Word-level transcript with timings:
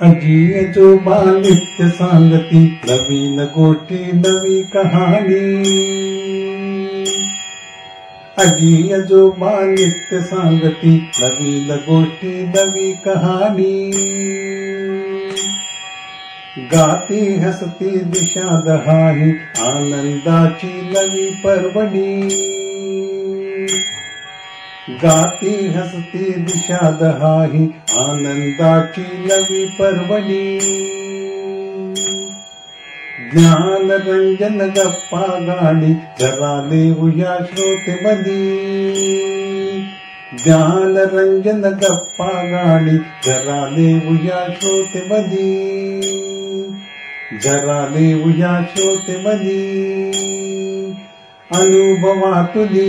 अजी 0.00 0.68
जो 0.72 1.00
नित्य 1.40 1.88
सांगती 1.88 2.80
नवीन 2.90 3.44
गोष्टी 3.44 4.12
नवी 4.12 4.62
कहाणी. 4.62 5.60
अजी 8.38 8.82
जो 8.82 9.34
नित्य 9.40 10.20
सांगती 10.20 11.10
नवीन 11.20 11.76
गोष्टी 11.88 12.42
नवी 12.42 12.92
कहाणी. 12.92 13.90
गाती 16.58 17.34
हसती 17.34 17.90
दिशा 17.90 18.60
दहाही 18.60 19.30
आनंदाची 19.60 20.82
नवी 20.82 21.30
पर्वणी 21.30 22.57
गाती 24.90 25.50
हसती 25.72 26.32
दिशा 26.42 26.76
हाही 27.20 27.64
आनंदाची 28.00 29.02
नवी 29.24 29.64
पर्वणी 29.78 30.46
ज्ञान 33.32 33.90
रंजन 34.06 34.58
गप्पा 34.76 35.26
गाणी 35.46 35.92
जरा 36.20 36.54
देऊया 36.70 37.36
श्रोते 37.44 37.96
मधी 38.04 38.38
ज्ञान 40.44 40.96
रंजन 41.12 41.60
गप्पा 41.82 42.30
गाणी 42.50 42.96
जरा 43.26 43.60
देऊया 43.76 44.44
श्रोते 44.54 45.06
मधी 45.10 45.52
जरा 47.44 47.80
देऊया 47.94 48.60
श्रोते 48.74 49.22
अनुभवा 51.50 52.42
तुली 52.54 52.88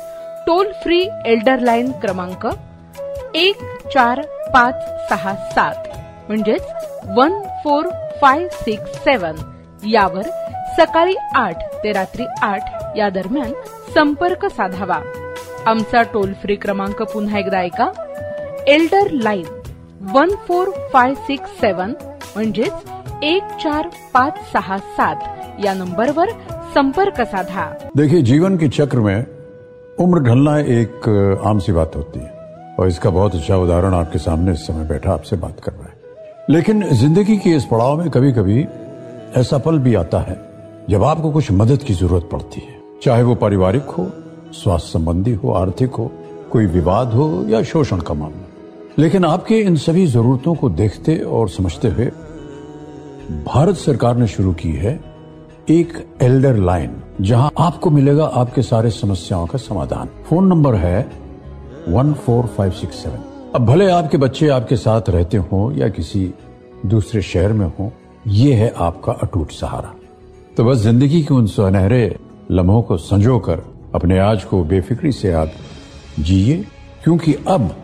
टोल 0.51 0.71
फ्री 0.83 0.97
एल्डर 1.25 1.59
लाईन 1.59 1.91
क्रमांक 2.01 2.45
एक 3.35 3.57
चार 3.93 4.21
पाच 4.53 4.81
सहा 5.09 5.33
सात 5.51 5.87
म्हणजेच 6.27 6.61
one 7.17 7.39
four 7.63 7.87
five 8.21 8.47
six 8.53 8.97
seven. 9.03 9.35
यावर 9.91 10.29
सकाळी 10.77 11.15
आठ 11.35 11.63
ते 11.83 11.91
रात्री 11.93 12.25
आठ 12.41 12.97
या 12.97 13.09
दरम्यान 13.09 13.53
संपर्क 13.95 14.45
साधावा. 14.57 14.99
आमचा 15.65 16.01
टोल 16.13 16.33
फ्री 16.41 16.55
क्रमांक 16.55 17.01
पुन्हा 17.13 17.39
एकदा 17.39 17.61
ऐका. 17.61 17.89
Elder 18.67 19.11
line 19.23 19.45
one 20.13 20.35
four 20.47 20.75
five 20.93 21.13
six 21.27 21.59
seven 21.61 21.93
म्हणजेच 22.35 23.23
एक 23.23 23.57
चार 23.63 23.89
पाच 24.13 24.45
सहा 24.53 24.77
सात 24.97 25.63
या 25.65 25.73
नंबरवर 25.73 26.31
संपर्क 26.75 27.21
साधा. 27.21 27.71
देखिए 27.95 28.21
जीवन 28.23 28.57
के 28.57 28.67
चक्र 28.69 28.99
में 28.99 29.40
उम्र 30.01 30.19
ढलना 30.19 30.57
एक 30.59 31.39
आम 31.45 31.59
सी 31.59 31.71
बात 31.71 31.95
होती 31.95 32.19
है। 32.19 32.39
और 32.79 32.87
इसका 32.87 33.09
बहुत 33.09 33.35
अच्छा 33.35 33.57
उदाहरण 33.57 33.93
आपके 33.93 34.19
सामने 34.19 34.51
इस 34.51 34.65
समय 34.67 34.85
बैठा 34.85 35.11
आपसे 35.13 35.35
बात 35.35 35.59
कर 35.59 35.71
रहा 35.71 35.85
है। 35.85 35.99
लेकिन 36.49 36.83
ज़िंदगी 36.91 37.37
के 37.37 37.49
इस 37.49 37.65
पड़ाव 37.65 37.97
में 37.97 38.09
कभी 38.09 38.31
कभी 38.31 38.65
ऐसा 39.35 39.57
पल 39.57 39.77
भी 39.79 39.93
आता 39.95 40.19
है, 40.19 40.37
जब 40.89 41.03
आपको 41.03 41.31
कुछ 41.31 41.51
मदद 41.51 41.83
की 41.83 41.93
ज़रूरत 41.93 42.29
पड़ती 42.31 42.61
है। 42.61 42.79
चाहे 43.03 43.23
वो 43.23 43.35
पारिवारिक 43.35 43.83
हो, 43.89 44.09
स्वास्थ्य 44.53 44.89
संबंधी 44.89 45.33
हो, 45.33 45.51
आर्थिक 45.51 45.91
हो, 45.91 46.11
कोई 46.51 46.65
विवाद 46.65 47.13
हो 47.13 47.45
या 47.49 47.61
शोषण 47.63 47.97
का 47.97 48.13
मामला। 48.13 48.47
लेकिन 48.99 49.25
आपके 49.25 49.59
इन 49.59 49.75
सभी 49.75 50.07
जरूरतों 50.07 50.55
को 50.55 50.69
देखते 50.69 51.17
और 51.17 51.49
समझते 51.49 51.87
हुए, 51.87 52.05
भारत 53.45 53.75
सरकार 53.75 54.15
ने 54.15 54.27
शुरू 54.27 54.53
की 54.53 54.71
है 54.71 54.99
एक 55.69 55.93
एल्डर 56.21 56.55
लाइन। 56.55 56.95
जहाँ 57.21 57.49
आपको 57.59 57.89
मिलेगा 57.89 58.25
आपके 58.25 58.61
सारे 58.61 58.89
समस्याओं 58.91 59.45
का 59.47 59.57
समाधान। 59.57 60.09
फ़ोन 60.25 60.47
नंबर 60.47 60.75
है 60.75 61.01
one 61.87 62.13
four 62.15 62.45
five 62.47 62.71
six 62.71 63.03
seven. 63.03 63.51
अब 63.55 63.65
भले 63.65 63.89
आपके 63.91 64.17
बच्चे 64.17 64.47
आपके 64.49 64.75
साथ 64.77 65.09
रहते 65.09 65.37
हो 65.37 65.71
या 65.71 65.89
किसी 65.89 66.33
दूसरे 66.85 67.21
शहर 67.21 67.53
में 67.53 67.65
हो, 67.67 67.91
ये 68.27 68.53
है 68.53 68.73
आपका 68.77 69.11
अटूट 69.13 69.51
सहारा। 69.51 69.93
तो 70.57 70.63
बस 70.63 70.77
ज़िंदगी 70.77 71.21
के 71.23 71.33
उन 71.33 71.47
सुनहरे 71.47 72.15
लम्हों 72.51 72.81
को 72.81 72.97
संजो 72.97 73.39
कर 73.39 73.63
अपने 73.95 74.19
आज 74.19 74.43
को 74.43 74.63
बेफिक्री 74.63 75.11
से 75.11 75.31
आप 75.33 75.51
जिए, 76.19 76.57
क्योंकि 77.03 77.33
अब 77.47 77.75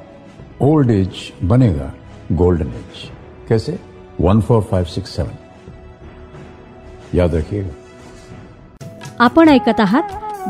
ओल्ड 0.61 0.91
एज 0.91 1.31
बनेगा 1.43 1.93
गोल्डन 2.31 2.67
एज। 2.67 3.09
कैसे? 3.49 3.79
One 4.21 4.41
four 4.41 4.61
five 4.61 4.85
six 4.85 5.15
seven. 5.15 5.37
याद 7.15 7.35
रखिएगा। 7.35 7.86
आपण 9.19 9.50
ऐकत 9.50 9.79
आहात 9.79 10.03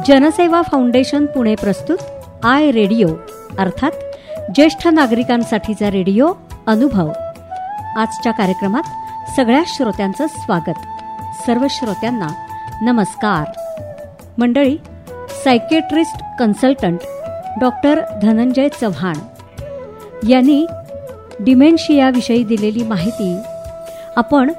जनसेवा 0.07 0.61
फाउंडेशन 0.61 1.25
पुणे 1.25 1.55
प्रस्तुत 1.55 1.97
आय 2.43 2.71
रेडिओ 2.71 3.07
अर्थात 3.59 3.91
ज्येष्ठ 4.55 4.87
नागरिकांसाठीचा 4.87 5.91
रेडिओ 5.91 6.33
अनुभव. 6.67 7.11
आजच्या 7.97 8.31
कार्यक्रमात 8.31 8.83
सगळ्या 9.35 9.61
श्रोत्यांचं 9.67 10.27
स्वागत. 10.27 10.77
सर्व 11.45 11.65
श्रोत्यांना 11.69 12.27
नमस्कार. 12.81 13.51
मंडळी 14.37 14.77
psychiatrist 15.43 16.23
consultant 16.39 16.99
doctor 17.59 17.99
Dhananjay 18.21 18.67
Chavan 18.81 19.15
यांनी 20.29 20.67
डिमेन्शियाविषयी 21.39 22.43
दिलेली 22.43 22.83
माहिती 22.83 23.37
आपण 24.15 24.51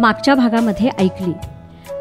मागच्या 0.00 0.34
भागामध्ये 0.34 0.90
ऐकली. 0.98 1.32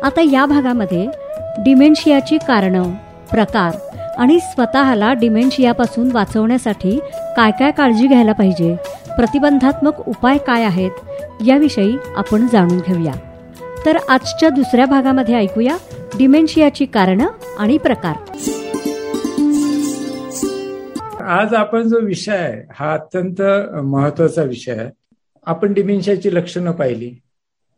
आता 0.03 0.21
या 0.31 0.45
भागामध्ये 0.45 1.24
डिमेन्शियाची 1.63 2.37
कारणं 2.37 2.93
प्रकार 3.31 3.75
आणि 4.17 4.39
स्वतःला 4.39 5.13
डिमेन्शियापासून 5.13 6.11
वाचवण्यासाठी 6.11 6.99
काय 7.37 7.51
काय 7.51 7.71
काळजी 7.71 8.07
घ्यायला 8.07 8.31
पाहिजे 8.31 8.75
प्रतिबंधात्मक 9.15 10.09
उपाय 10.09 10.37
काय 10.37 10.63
आहेत 10.63 10.91
याविषयी 11.45 11.97
आपण 12.15 12.47
जाणून 12.47 12.77
घेऊया. 12.77 13.13
तर 13.85 13.97
आजच्या 14.09 14.49
दुसऱ्या 14.49 14.85
भागामध्ये 14.85 15.35
ऐकूया 15.35 15.77
डिमेन्शियाची 16.17 16.85
कारणं 16.85 17.27
आणि 17.59 17.77
प्रकार. 17.77 18.15
आज 21.23 21.53
आपण 21.53 21.87
जो 21.87 21.99
विषय 21.99 22.37
आहे 22.37 22.61
हा 22.73 22.93
अत्यंत 22.93 23.41
महत्त्वाचा 23.83 24.43
विषय 24.43 24.71
आहे. 24.71 24.89
आपण 25.45 25.73
डिमेन्शियाची 25.73 26.35
लक्षणं 26.35 26.71
पाहिली. 26.71 27.11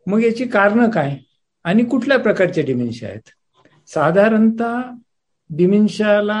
मग 0.06 0.24
याची 0.24 0.44
कारणं 0.44 0.90
काय? 0.90 1.16
आणि 1.64 1.84
कुठल्या 1.84 2.18
प्रकारचे 2.18 2.62
डिमेन्शिया 2.62 3.10
आहेत? 3.10 3.30
साधारणतः 3.94 4.80
डिमेन्शियाला 5.50 6.40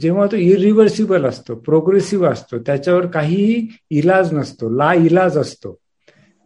जेव्हा 0.00 0.26
तो 0.32 0.36
इरिव्हर्सिबल 0.36 1.24
असतो 1.24 1.54
प्रोग्रेसिव्ह 1.54 2.28
असतो 2.28 2.58
त्याच्यावर 2.58 3.06
काहीही 3.06 3.66
इलाज 3.90 4.32
नसतो 4.32 4.68
ला 4.76 4.92
इलाज 4.94 5.36
असतो 5.38 5.78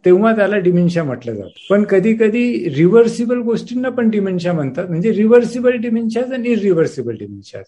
तेव्हा 0.05 0.35
त्याला 0.35 0.57
डिमेन्शिया 0.57 1.03
म्हटलं 1.03 1.33
जातं. 1.35 1.65
पण 1.69 1.83
कधी 1.83 2.13
कधी 2.15 2.69
रिव्हर्सिबल 2.75 3.39
गोष्टींना 3.41 3.89
पण 3.89 4.09
डिमेन्शिया 4.09 4.53
म्हणतात. 4.53 4.87
म्हणजे 4.89 5.11
रिव्हर्सिबल 5.13 5.77
डिमेन्शियाज 5.81 6.33
आणि 6.33 6.49
इरिव्हर्सिबल 6.49 7.15
डिमेन्शियाज 7.19 7.65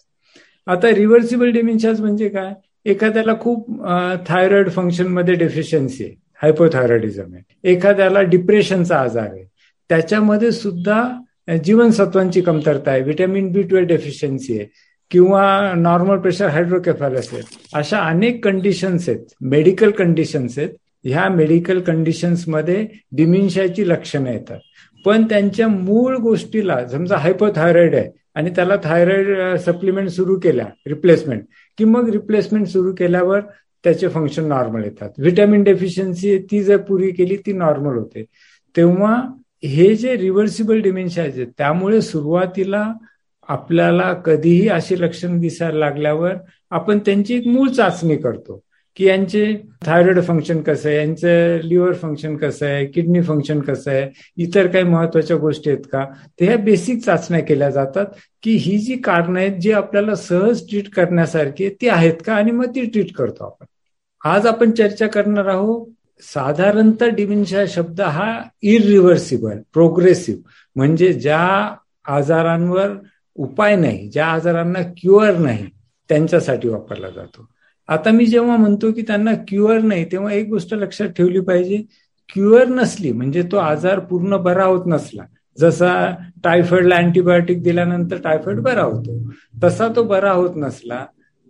आता 0.66 0.94
रिव्हर्सिबल 0.94 1.50
डिमेन्शियाज 1.52 2.00
म्हणजे 2.00 2.28
काय? 2.28 2.52
एखाद्याला 2.86 3.34
खूप 3.40 3.70
थायरॉइड 4.28 4.70
फंक्शनमध्ये 4.70 5.34
डेफिशियन्सी 5.34 6.04
आहे 6.04 6.14
हायपोथायरॉइडिझम 6.42 7.34
आहे. 7.34 7.70
एखाद्याला 7.72 8.22
डिप्रेशनचा 8.22 9.00
आजार 9.00 9.28
आहे. 9.32 9.44
त्याच्यामध्ये 9.90 10.52
सुद्धा 10.52 11.02
जीवनसत्वांची 11.64 12.40
कमतरता 12.40 12.90
आहे. 12.90 13.02
व्हिटॅमिन 13.02 13.52
बी 13.52 13.62
ट्वेल्व 13.62 13.86
डेफिशियन्सी 13.86 14.58
आहे. 14.58 14.66
किंवा 15.10 15.72
नॉर्मल 15.76 16.18
प्रेशर 16.18 16.46
हायड्रोकेफॅलस 16.46 17.28
आहेत 17.32 17.44
अशा 17.74 17.98
अनेक 17.98 18.44
कंडिशन्स 18.44 19.08
आहेत. 19.08 19.20
मेडिकल 19.40 19.90
कंडिशन्स 19.90 20.58
आहेत. 20.58 20.70
ह्या 21.04 21.28
मेडिकल 21.28 21.80
कंडिशन्समध्ये 21.80 22.86
डिमिन्शियाची 23.12 23.88
लक्षणं 23.88 24.32
येतात. 24.32 24.58
पण 25.04 25.24
त्यांच्या 25.24 25.68
मूळ 25.68 26.16
गोष्टीला 26.16 26.88
समजा 26.88 27.16
हायपोथायरॉइड 27.16 27.94
आहे 27.94 28.10
आणि 28.34 28.50
त्याला 28.50 28.74
थायरॉइड 28.84 29.58
सप्लिमेंट 29.58 30.08
सुरू 30.08 30.38
केल्या 30.38 30.66
रिप्लेसमेंट 30.86 31.42
की 31.78 31.84
मग 31.84 32.08
रिप्लेसमेंट 32.08 32.66
सुरू 32.66 32.94
केल्यावर 32.94 33.40
त्याचे 33.84 34.08
फंक्शन 34.08 34.48
नॉर्मल 34.48 34.84
येतात. 34.84 35.10
व्हिटॅमिन 35.18 35.62
डेफिशियन्सी 35.62 36.38
ती 36.38 36.62
जर 36.62 36.76
पुरी 36.76 37.10
केली 37.10 37.36
ती 37.36 37.52
नॉर्मल 37.52 37.94
होते. 37.94 38.24
तेव्हा 38.76 39.22
हे 39.62 39.94
जे 39.94 40.16
रिव्हर्सिबल 40.16 40.80
डिमेन्शिया 40.80 41.24
आहेत 41.24 41.46
त्यामुळे 41.58 42.00
सुरुवातीला 42.00 42.92
आपल्याला 43.48 44.12
कधीही 44.12 44.68
अशी 44.68 45.00
लक्षणं 45.00 45.38
दिसायला 45.40 45.78
लागल्यावर 45.78 46.34
आपण 46.70 46.98
त्यांची 46.98 47.34
एक 47.34 47.46
मूळ 47.46 47.68
चाचणी 47.68 48.16
करतो 48.16 48.62
की 48.96 49.04
यांचे 49.04 49.56
थायरॉइड 49.86 50.20
फंक्शन 50.22 50.60
कसं 50.62 50.88
आहे 50.88 50.98
यांचं 50.98 51.58
लिव्हर 51.64 51.92
फंक्शन 51.92 52.36
कसं 52.36 52.66
आहे 52.66 52.86
किडनी 52.86 53.22
फंक्शन 53.22 53.60
कसं 53.60 53.90
आहे 53.90 54.08
इतर 54.36 54.66
काही 54.66 54.84
महत्त्वाच्या 54.84 55.36
गोष्टी 55.36 55.70
आहेत 55.70 55.84
का? 55.92 56.04
ते 56.40 56.44
ह्या 56.44 56.56
बेसिक 56.56 57.02
चाचण्या 57.04 57.40
केल्या 57.40 57.70
जातात 57.70 58.06
की 58.42 58.56
ही 58.56 58.78
जी 58.78 58.96
कारणं 58.96 59.38
आहेत 59.40 59.58
जी 59.60 59.72
आपल्याला 59.72 60.14
सहज 60.14 60.68
ट्रीट 60.68 60.88
करण्यासारखी 60.88 61.68
ती 61.68 61.88
आहेत 61.88 62.14
का? 62.26 62.34
आणि 62.34 62.50
मग 62.50 62.74
ती 62.74 62.84
ट्रीट 62.86 63.12
करतो 63.12 63.44
आपण. 63.44 63.66
आज 64.24 64.46
आपण 64.46 64.70
चर्चा 64.70 65.06
करणार 65.06 65.46
आहोत 65.46 65.86
साधारणतः 66.22 67.06
डिमेन्शिया 67.06 67.64
शब्द 67.68 68.00
हा 68.00 68.42
इरिव्हर्सिबल 68.62 69.58
प्रोग्रेसिव्ह 69.72 70.40
म्हणजे 70.76 71.12
ज्या 71.12 71.74
आजारांवर 72.04 72.88
उपाय 73.34 73.76
नाही 73.76 74.08
ज्या 74.08 74.26
आजारांना 74.26 74.82
क्युअर 74.82 75.38
नाही 75.38 75.66
त्यांच्यासाठी 76.08 76.68
वापरला 76.68 77.08
जातो. 77.08 77.48
आता 77.88 78.10
मी 78.10 78.26
जेव्हा 78.26 78.56
म्हणतो 78.56 78.92
की 78.92 79.02
त्यांना 79.02 79.34
क्युअर 79.34 79.78
नाही 79.78 80.04
तेव्हा 80.12 80.32
एक 80.32 80.48
गोष्ट 80.48 80.74
लक्षात 80.74 81.08
ठेवली 81.08 81.40
पाहिजे. 81.40 81.82
क्युअर 82.34 82.66
नसली 82.66 83.12
म्हणजे 83.12 83.42
तो 83.42 83.56
आजार 83.56 83.98
पूर्ण 83.98 84.36
बरा 84.36 84.64
होत 84.64 84.82
नसला. 84.86 85.22
जसा 85.58 86.14
टायफॉइडला 86.44 86.96
अँटीबायोटिक 86.96 87.62
दिल्यानंतर 87.62 88.16
टायफॉइड 88.16 88.60
बरा 88.60 88.82
होतो. 88.82 89.32
तसा 89.64 89.88
तो 89.96 90.02
बरा 90.02 90.32
होत 90.32 90.50
नसला 90.56 91.06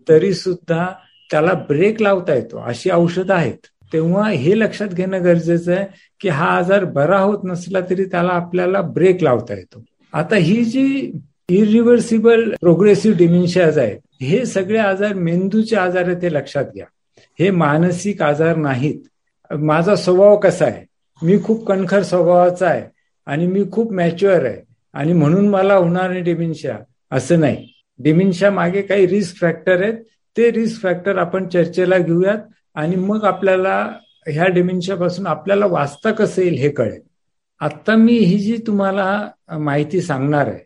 तरी 0.09 0.35
सुद्धा 0.35 0.87
त्याला 1.31 1.53
ब्रेक 1.53 2.03
लावता 2.03 2.35
येतो. 2.35 2.63
अशी 2.67 2.91
औषधं 2.91 3.35
आहेत. 3.35 3.67
तेव्हा 3.93 4.31
हे 4.31 4.59
लक्षात 4.59 4.89
घेणं 4.89 5.25
गरजेचं 5.25 5.73
आहे 5.73 5.87
की 6.21 6.29
हा 6.29 6.47
आजार 6.47 6.85
बरा 6.85 7.19
होत 7.19 7.39
नसला 7.45 7.81
तरी 7.91 8.05
त्याला 8.05 8.33
आपल्याला 8.33 8.81
ब्रेक 8.81 9.23
लावता 9.23 9.55
येतो. 9.55 9.85
आता 10.13 10.37
ही 10.37 10.65
जी 10.65 11.13
इरिव्हर्सिबल 11.49 12.55
प्रोग्रेसिव्ह 12.61 13.17
डिमेन्शियाज 13.17 13.79
आहेत 13.79 13.99
हे 14.23 14.47
सगळे 14.47 14.79
आजार 14.79 15.13
मेंदूचे 15.15 15.77
आजार 15.77 16.05
आहेत 16.05 16.17
ते 16.23 16.33
लक्षात 16.33 16.65
घ्या. 16.75 16.87
हे 17.39 17.51
मानसिक 17.51 18.23
आजार 18.23 18.57
नाहीत. 18.57 18.99
माझा 19.55 19.97
स्वभाव 19.97 20.37
कसा 20.37 20.65
आहे? 20.65 20.87
मी 21.23 21.39
खूप 21.45 21.67
कणखर 21.67 22.03
स्वभावाचा 22.03 22.67
आहे 22.67 22.83
आणि 23.27 23.47
मी 23.47 23.65
खूप 23.73 23.93
मॅच्युअर 23.93 24.45
आहे 24.45 24.57
आणि 24.93 25.13
म्हणून 25.13 25.49
मला 25.49 25.75
होणार 25.75 26.11
नाही 26.11 26.21
डिमेन्शिया 26.21 26.79
असं 27.11 27.41
नाही. 27.41 27.67
डिमेन्शिया 27.99 28.51
मागे 28.51 28.83
काही 28.83 29.07
रिस्क 29.07 29.37
फॅक्टर 29.37 29.83
आहेत. 29.83 29.95
ते 30.37 30.53
रिस्क 30.53 30.83
फॅक्टर 30.83 31.19
आपण 31.19 31.49
चर्चेला 31.49 31.99
घेऊयात. 31.99 32.39
आणि 32.81 32.97
मग 32.97 33.25
आपल्याला 33.25 33.77
ह्या 34.27 34.47
डिमेन्शियापासून 34.47 35.27
आपल्याला 35.27 35.67
वाचता 35.67 36.11
कसं 36.13 36.43
येईल 36.43 36.55
हे 36.55 36.71
कळेल. 36.71 37.01
आता 37.61 37.97
मी 37.97 38.17
ही 38.19 38.39
जी 38.39 38.57
तुम्हाला 38.67 39.29
माहिती 39.59 40.01
सांगणार 40.01 40.47
आहे 40.47 40.65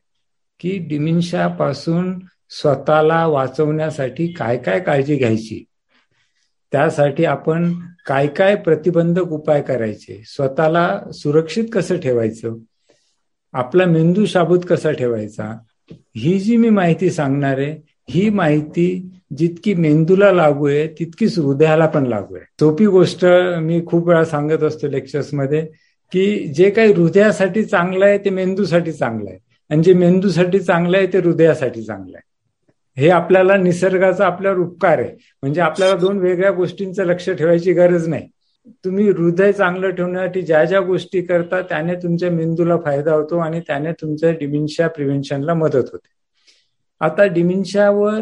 की 0.60 0.78
डिमेन्शियापासून 0.78 2.18
स्वतःला 2.50 3.26
वाचवण्यासाठी 3.26 4.26
काय 4.32 4.58
काय 4.58 4.80
काळजी 4.80 5.16
घ्यायची 5.16 5.64
त्यासाठी 6.72 7.24
आपण 7.24 7.72
काय 8.06 8.26
काय 8.26 8.54
प्रतिबंधक 8.56 9.32
उपाय 9.32 9.62
करायचे 9.62 10.22
स्वतःला 10.26 11.00
सुरक्षित 11.12 11.64
कसं 11.72 11.96
ठेवायचं 11.96 12.56
आपला 13.54 13.84
मेंदू 13.84 14.24
शाबूत 14.26 14.60
कसा 14.68 14.90
ठेवायचा 14.90 15.52
ही 16.16 16.38
जी 16.40 16.56
मी 16.56 16.68
माहिती 16.68 17.10
सांगणार 17.10 17.58
आहे 17.58 17.76
ही 18.10 18.28
माहिती 18.30 18.86
जितकी 19.36 19.74
मेंदूला 19.74 20.32
लागू 20.32 20.68
आहे 20.68 20.86
तितकीच 20.86 21.38
हृदयाला 21.38 21.86
पण 21.86 22.06
लागू 22.06 22.34
आहे. 22.36 22.44
सोपी 22.60 22.86
गोष्ट 22.86 23.24
मी 23.60 23.82
खूप 23.86 24.08
वेळा 24.08 24.24
सांगत 24.24 24.62
असतो 24.62 24.88
लेक्चर्समध्ये 24.88 25.66
की 26.12 26.48
जे 26.48 26.70
काही 26.70 26.92
हृदयासाठी 26.92 27.64
चांगलं 27.64 28.04
आहे 28.04 28.18
ते 28.18 28.30
मेंदूसाठी 28.30 28.92
चांगलं 28.92 29.30
आहे. 29.30 29.38
आणि 29.70 29.82
जे 29.82 29.92
मेंदूसाठी 29.94 30.58
चांगलं 30.58 30.96
आहे 30.96 31.06
ते 31.06 31.18
हृदयासाठी 31.18 31.82
चांगलं 31.82 32.16
आहे. 32.16 32.34
हे 33.02 33.10
आपल्याला 33.10 33.56
निसर्गाचा 33.56 34.26
आपल्यावर 34.26 34.58
उपकार 34.58 34.98
आहे. 34.98 35.10
म्हणजे 35.42 35.60
आपल्याला 35.60 35.96
दोन 35.96 36.18
वेगळ्या 36.18 36.50
गोष्टींचं 36.50 37.04
लक्ष 37.04 37.30
ठेवायची 37.30 37.72
गरज 37.72 38.08
नाही. 38.08 38.28
तुम्ही 38.84 39.10
हृदय 39.10 39.52
चांगलं 39.52 39.90
ठेवण्यासाठी 39.90 40.42
ज्या 40.42 40.64
ज्या 40.64 40.80
गोष्टी 40.80 41.22
करता 41.22 41.62
त्याने 41.62 41.94
तुमच्या 41.94 42.30
मेंदूला 42.30 42.76
फायदा 42.76 43.12
होतो 43.12 43.38
आणि 43.38 43.60
त्याने 43.60 43.92
तुमच्या 43.92 44.30
डिमिन्शिया 44.30 44.88
प्रिव्हेन्शनला 44.88 45.54
मदत 45.54 45.88
होते. 45.92 46.08
आता 47.00 47.24
डिमिन्शियावर 47.24 48.20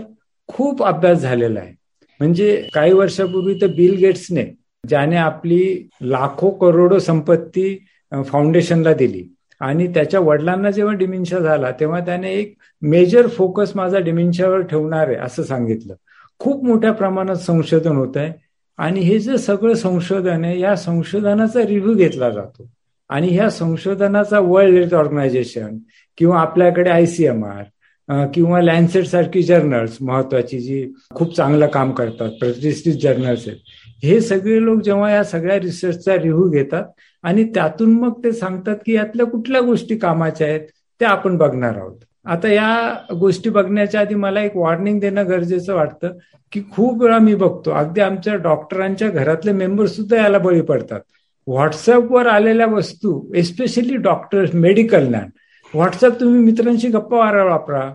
खूप 0.55 0.83
अभ्यास 0.83 1.19
झालेला 1.19 1.61
आहे. 1.61 1.73
म्हणजे 2.21 2.65
काही 2.75 2.93
वर्षापूर्वी 2.93 3.55
तर 3.61 3.67
बिल 3.67 3.97
गेट्सने 3.97 4.45
ज्याने 4.89 5.17
आपली 5.17 5.89
लाखो 6.03 6.51
करोडो 6.51 6.99
संपत्ती 6.99 7.85
फाउंडेशनला 8.13 8.93
दिली. 8.93 9.25
आणि 9.61 9.87
त्याच्या 9.95 10.21
वडिलांना 10.21 10.71
जेव्हा 10.71 10.95
डिमेन्शिया 10.95 11.41
झाला 11.41 11.71
तेव्हा 11.71 12.01
त्याने 12.01 12.33
एक 12.35 12.55
मेजर 12.83 13.27
फोकस 13.29 13.73
माझा 13.75 13.99
डिमेन्शियावर 13.99 14.61
ठेवणार 14.61 15.07
आहे 15.09 15.17
असं 15.17 15.43
सांगितलं. 15.43 15.95
खूप 16.39 16.65
मोठ्या 16.65 16.93
प्रमाणात 16.93 17.37
संशोधन 17.37 17.97
होत 17.97 18.17
आहे 18.17 18.33
आणि 18.79 19.01
हे 19.01 19.19
जे 19.19 19.37
सगळं 19.39 19.75
संशोधन 19.75 20.45
आहे 20.45 20.59
या 20.61 20.75
संशोधनाचा 20.77 21.61
रिव्ह्यू 21.67 21.95
घेतला 21.95 22.31
जातो. 22.31 22.69
आणि 23.09 23.29
ह्या 23.29 23.49
संशोधनाचा 23.51 24.39
वर्ल्ड 24.41 24.75
हेल्थ 24.75 24.95
ऑर्गनायझेशन 24.95 25.79
किंवा 26.19 26.41
आपल्याकडे 26.41 26.91
आयसीएमआर 26.91 27.63
किंवा 28.09 28.61
लँडसेट 28.61 29.05
सारखी 29.07 29.43
जर्नल्स 29.43 29.97
महत्वाची 30.01 30.59
जी 30.59 30.87
खूप 31.15 31.35
चांगलं 31.37 31.67
काम 31.67 31.91
करतात 31.91 32.31
प्रतिष्ठित 32.41 32.95
जर्नल्स 33.03 33.47
आहेत. 33.49 33.59
हे 34.03 34.21
सगळे 34.21 34.63
लोक 34.65 34.81
जेव्हा 34.83 35.11
या 35.11 35.25
सगळ्या 35.25 35.59
रिसर्चचा 35.61 36.15
रिव्ह्यू 36.15 36.49
घेतात 36.51 36.85
आणि 37.25 37.45
त्यातून 37.45 37.93
मग 37.93 38.23
ते 38.25 38.33
सांगतात 38.33 38.77
की 38.87 38.95
यातल्या 38.95 39.27
कुठल्या 39.27 39.61
गोष्टी 39.61 39.97
कामाच्या 39.97 40.47
आहेत 40.47 40.61
त्या 41.01 41.09
आपण 41.09 41.37
बघणार 41.37 41.77
आहोत. 41.77 41.99
आता 42.25 42.49
या 42.49 43.15
गोष्टी 43.21 43.51
बघण्याच्या 43.51 44.01
आधी 44.01 44.15
मला 44.15 44.43
एक 44.43 44.57
वॉर्निंग 44.57 45.01
देणं 45.01 45.29
गरजेचं 45.29 45.75
वाटतं 45.75 46.19
की 46.53 46.63
खूप 46.73 47.03
वेळा 47.03 47.19
मी 47.19 47.35
बघतो 47.35 47.71
अगदी 47.71 48.01
आमच्या 48.01 48.35
डॉक्टरांच्या 48.35 49.09
घरातले 49.09 49.53
मेंबर 49.53 49.87
सुद्धा 49.87 50.17
याला 50.17 50.39
बळी 50.39 50.61
पडतात. 50.61 51.01
व्हॉट्सअपवर 51.47 52.27
आलेल्या 52.27 52.67
वस्तू 52.67 53.21
एस्पेशली 53.35 53.97
डॉक्टर्स 53.97 54.55
मेडिकल 54.55 55.07
ज्ञान 55.07 55.29
व्हॉट्सअप 55.75 56.21
तुम्ही 56.21 56.41
मित्रांशी 56.41 56.89
गप्पा 56.89 57.17
वारा 57.17 57.45
वापरा 57.45 57.95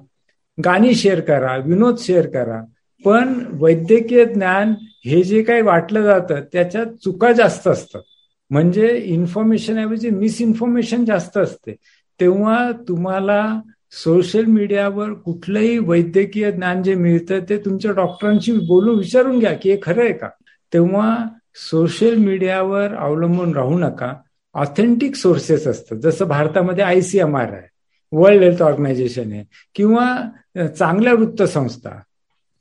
गाणी 0.65 0.95
शेअर 0.95 1.19
करा 1.19 1.56
विनोद 1.56 1.95
शेअर 2.00 2.27
करा. 2.27 2.63
पण 3.06 3.45
वैद्यकीय 3.51 4.25
ज्ञान 4.25 4.74
हे 5.06 5.24
जे 5.24 5.44
काही 5.44 5.62
वाटलं 5.62 6.01
जातं 6.01 6.35
त्याच्यात 6.53 6.85
चुका 6.85 7.31
जास्त 7.31 7.68
असतात. 7.68 8.01
म्हणजे 8.50 9.01
इन्फॉर्मेशन 9.06 9.77
ऐवजी 9.77 10.09
मिसइन्फॉर्मेशन 10.09 11.06
जास्त 11.06 11.38
असते. 11.38 11.75
तेव्हा 12.19 12.71
तुम्हाला 12.88 13.59
सोशल 13.91 14.45
मीडियावर 14.45 15.13
कुठलंही 15.13 15.77
वैद्यकीय 15.77 16.51
ज्ञान 16.51 16.83
जे 16.83 16.95
मिळतं 16.95 17.39
ते 17.50 17.57
तुमच्या 17.57 17.91
डॉक्टरांशी 17.91 18.51
बोलून 18.51 18.97
विचारून 18.97 19.39
घ्या 19.39 19.53
की 19.53 19.71
हे 19.71 19.79
खरं 19.83 20.03
आहे 20.03 20.13
का? 20.13 20.29
तेव्हा 20.74 21.25
सोशल 21.56 22.15
मीडियावर 22.15 22.95
अवलंबून 22.95 23.56
राहू 23.56 23.79
नका. 23.79 24.13
ऑथेंटिक 24.58 25.16
सोर्सेस 25.16 25.68
असतात. 25.68 25.98
जसं 25.98 26.28
भारतामध्ये 26.28 26.84
आयसीएमआर 26.84 27.54
आहे 27.54 27.68
वर्ल्ड 28.12 28.44
हेल्थ 28.44 28.62
ऑर्गनायझेशन 28.64 29.32
आहे 29.32 29.44
किंवा 29.76 30.68
चांगल्या 30.68 31.14
वृत्तसंस्था 31.14 31.92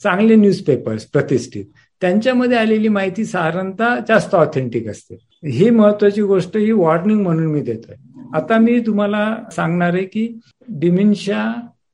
चांगले 0.03 0.35
न्यूजपेपर्स 0.37 1.05
प्रतिष्ठित 1.05 1.65
त्यांच्यामध्ये 2.01 2.57
आलेली 2.59 2.89
माहिती 2.89 3.25
साधारणतः 3.25 3.99
जास्त 4.09 4.35
ऑथेंटिक 4.35 4.89
असते. 4.89 5.15
ही 5.45 5.71
महत्वाची 5.71 6.23
गोष्ट 6.23 6.57
ही 6.57 6.73
वॉर्निंग 6.73 7.23
म्हणून 7.23 7.47
मी 7.47 7.61
देतोय. 7.61 7.95
आता 8.35 8.59
मी 8.59 8.81
तुम्हाला 8.81 9.37
सांगणार 9.53 9.95
आहे 9.95 10.05
की 10.05 10.41
डिमेन्शिया 10.69 11.53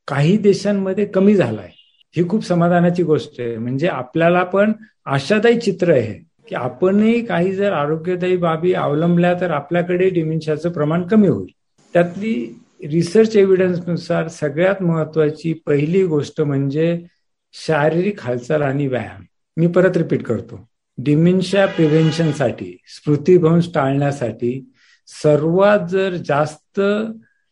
काही 0.08 0.36
देशांमध्ये 0.36 1.04
कमी 1.04 1.34
झालाय. 1.34 1.70
ही 2.16 2.28
खूप 2.28 2.44
समाधानाची 2.44 3.02
गोष्ट 3.02 3.40
आहे. 3.40 3.58
म्हणजे 3.58 3.88
आपल्याला 3.88 4.42
पण 4.44 4.72
आशादायी 5.06 5.60
चित्र 5.60 5.92
आहे. 5.92 6.31
की 6.48 6.54
आपणही 6.54 7.24
काही 7.24 7.52
जर 7.52 7.72
आरोग्यदायी 7.72 8.36
बाबी 8.36 8.72
अवलंबल्या 8.72 9.40
तर 9.40 9.50
आपल्याकडे 9.50 10.10
डिमेन्शियाचं 10.10 10.70
प्रमाण 10.70 11.02
कमी 11.02 11.28
होईल. 11.28 11.52
त्यातली 11.92 12.60
रिसर्च 12.92 13.36
एव्हिडन्सनुसार 13.36 14.28
सगळ्यात 14.28 14.82
महत्वाची 14.82 15.52
पहिली 15.52 16.04
गोष्ट 16.04 16.40
म्हणजे 16.40 17.04
शारीरिक 17.52 18.20
हालचाल 18.20 18.62
आणि 18.62 18.86
व्यायाम. 18.86 19.22
मी 19.56 19.66
परत 19.66 19.96
रिपीट 19.96 20.22
करतो. 20.22 20.68
डिमेन्शिया 20.98 21.66
प्रिव्हेन्शनसाठी 21.66 22.76
स्मृतिभ्रंश 22.86 23.68
टाळण्यासाठी 23.74 24.72
सर्वात 25.06 25.78
जर 25.88 26.10
जास्त 26.10 26.80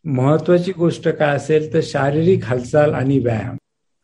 महत्वाची 0.04 0.72
गोष्ट 0.72 1.08
काय 1.08 1.36
असेल 1.36 1.74
तर 1.74 1.80
शारीरिक 1.82 2.44
हालचाल 2.44 2.94
आणि 2.94 3.18
व्यायाम. 3.18 3.56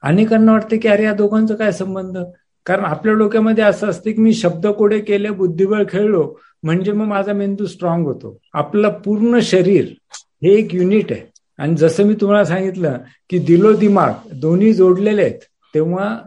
अनेकांना 0.02 0.52
वाटतं 0.52 0.76
की 0.76 0.88
अरे 0.88 1.04
या 1.04 1.12
दोघांचा 1.12 1.54
काय 1.54 1.72
संबंध? 1.72 2.18
कारण 2.66 2.84
आपल्या 2.84 3.14
डोक्यामध्ये 3.14 3.64
असं 3.64 3.86
असते 3.86 4.12
की 4.12 4.20
मी 4.22 4.32
शब्द 4.32 4.66
कोडे 4.66 4.98
केले 4.98 5.30
बुद्धिबळ 5.30 5.82
खेळलो 5.88 6.38
म्हणजे 6.62 6.92
मग 6.92 7.06
माझा 7.06 7.32
मेंदू 7.32 7.66
स्ट्रॉंग 7.66 8.06
होतो. 8.06 8.38
आपलं 8.54 8.88
पूर्ण 8.88 9.38
शरीर 9.42 9.84
हे 10.14 10.54
एक 10.54 10.74
युनिट 10.74 11.12
आहे. 11.12 11.20
आणि 11.58 11.76
जसं 11.76 12.04
मी 12.04 12.14
तुम्हाला 12.14 12.44
सांगितलं 12.44 12.98
की 13.30 13.38
दिलो 13.38 13.72
दिमाग 13.72 14.12
दोन्ही 14.34 14.72
जोडलेले 14.72 15.22
आहेत 15.22 15.40
तेव्हा 15.74 16.18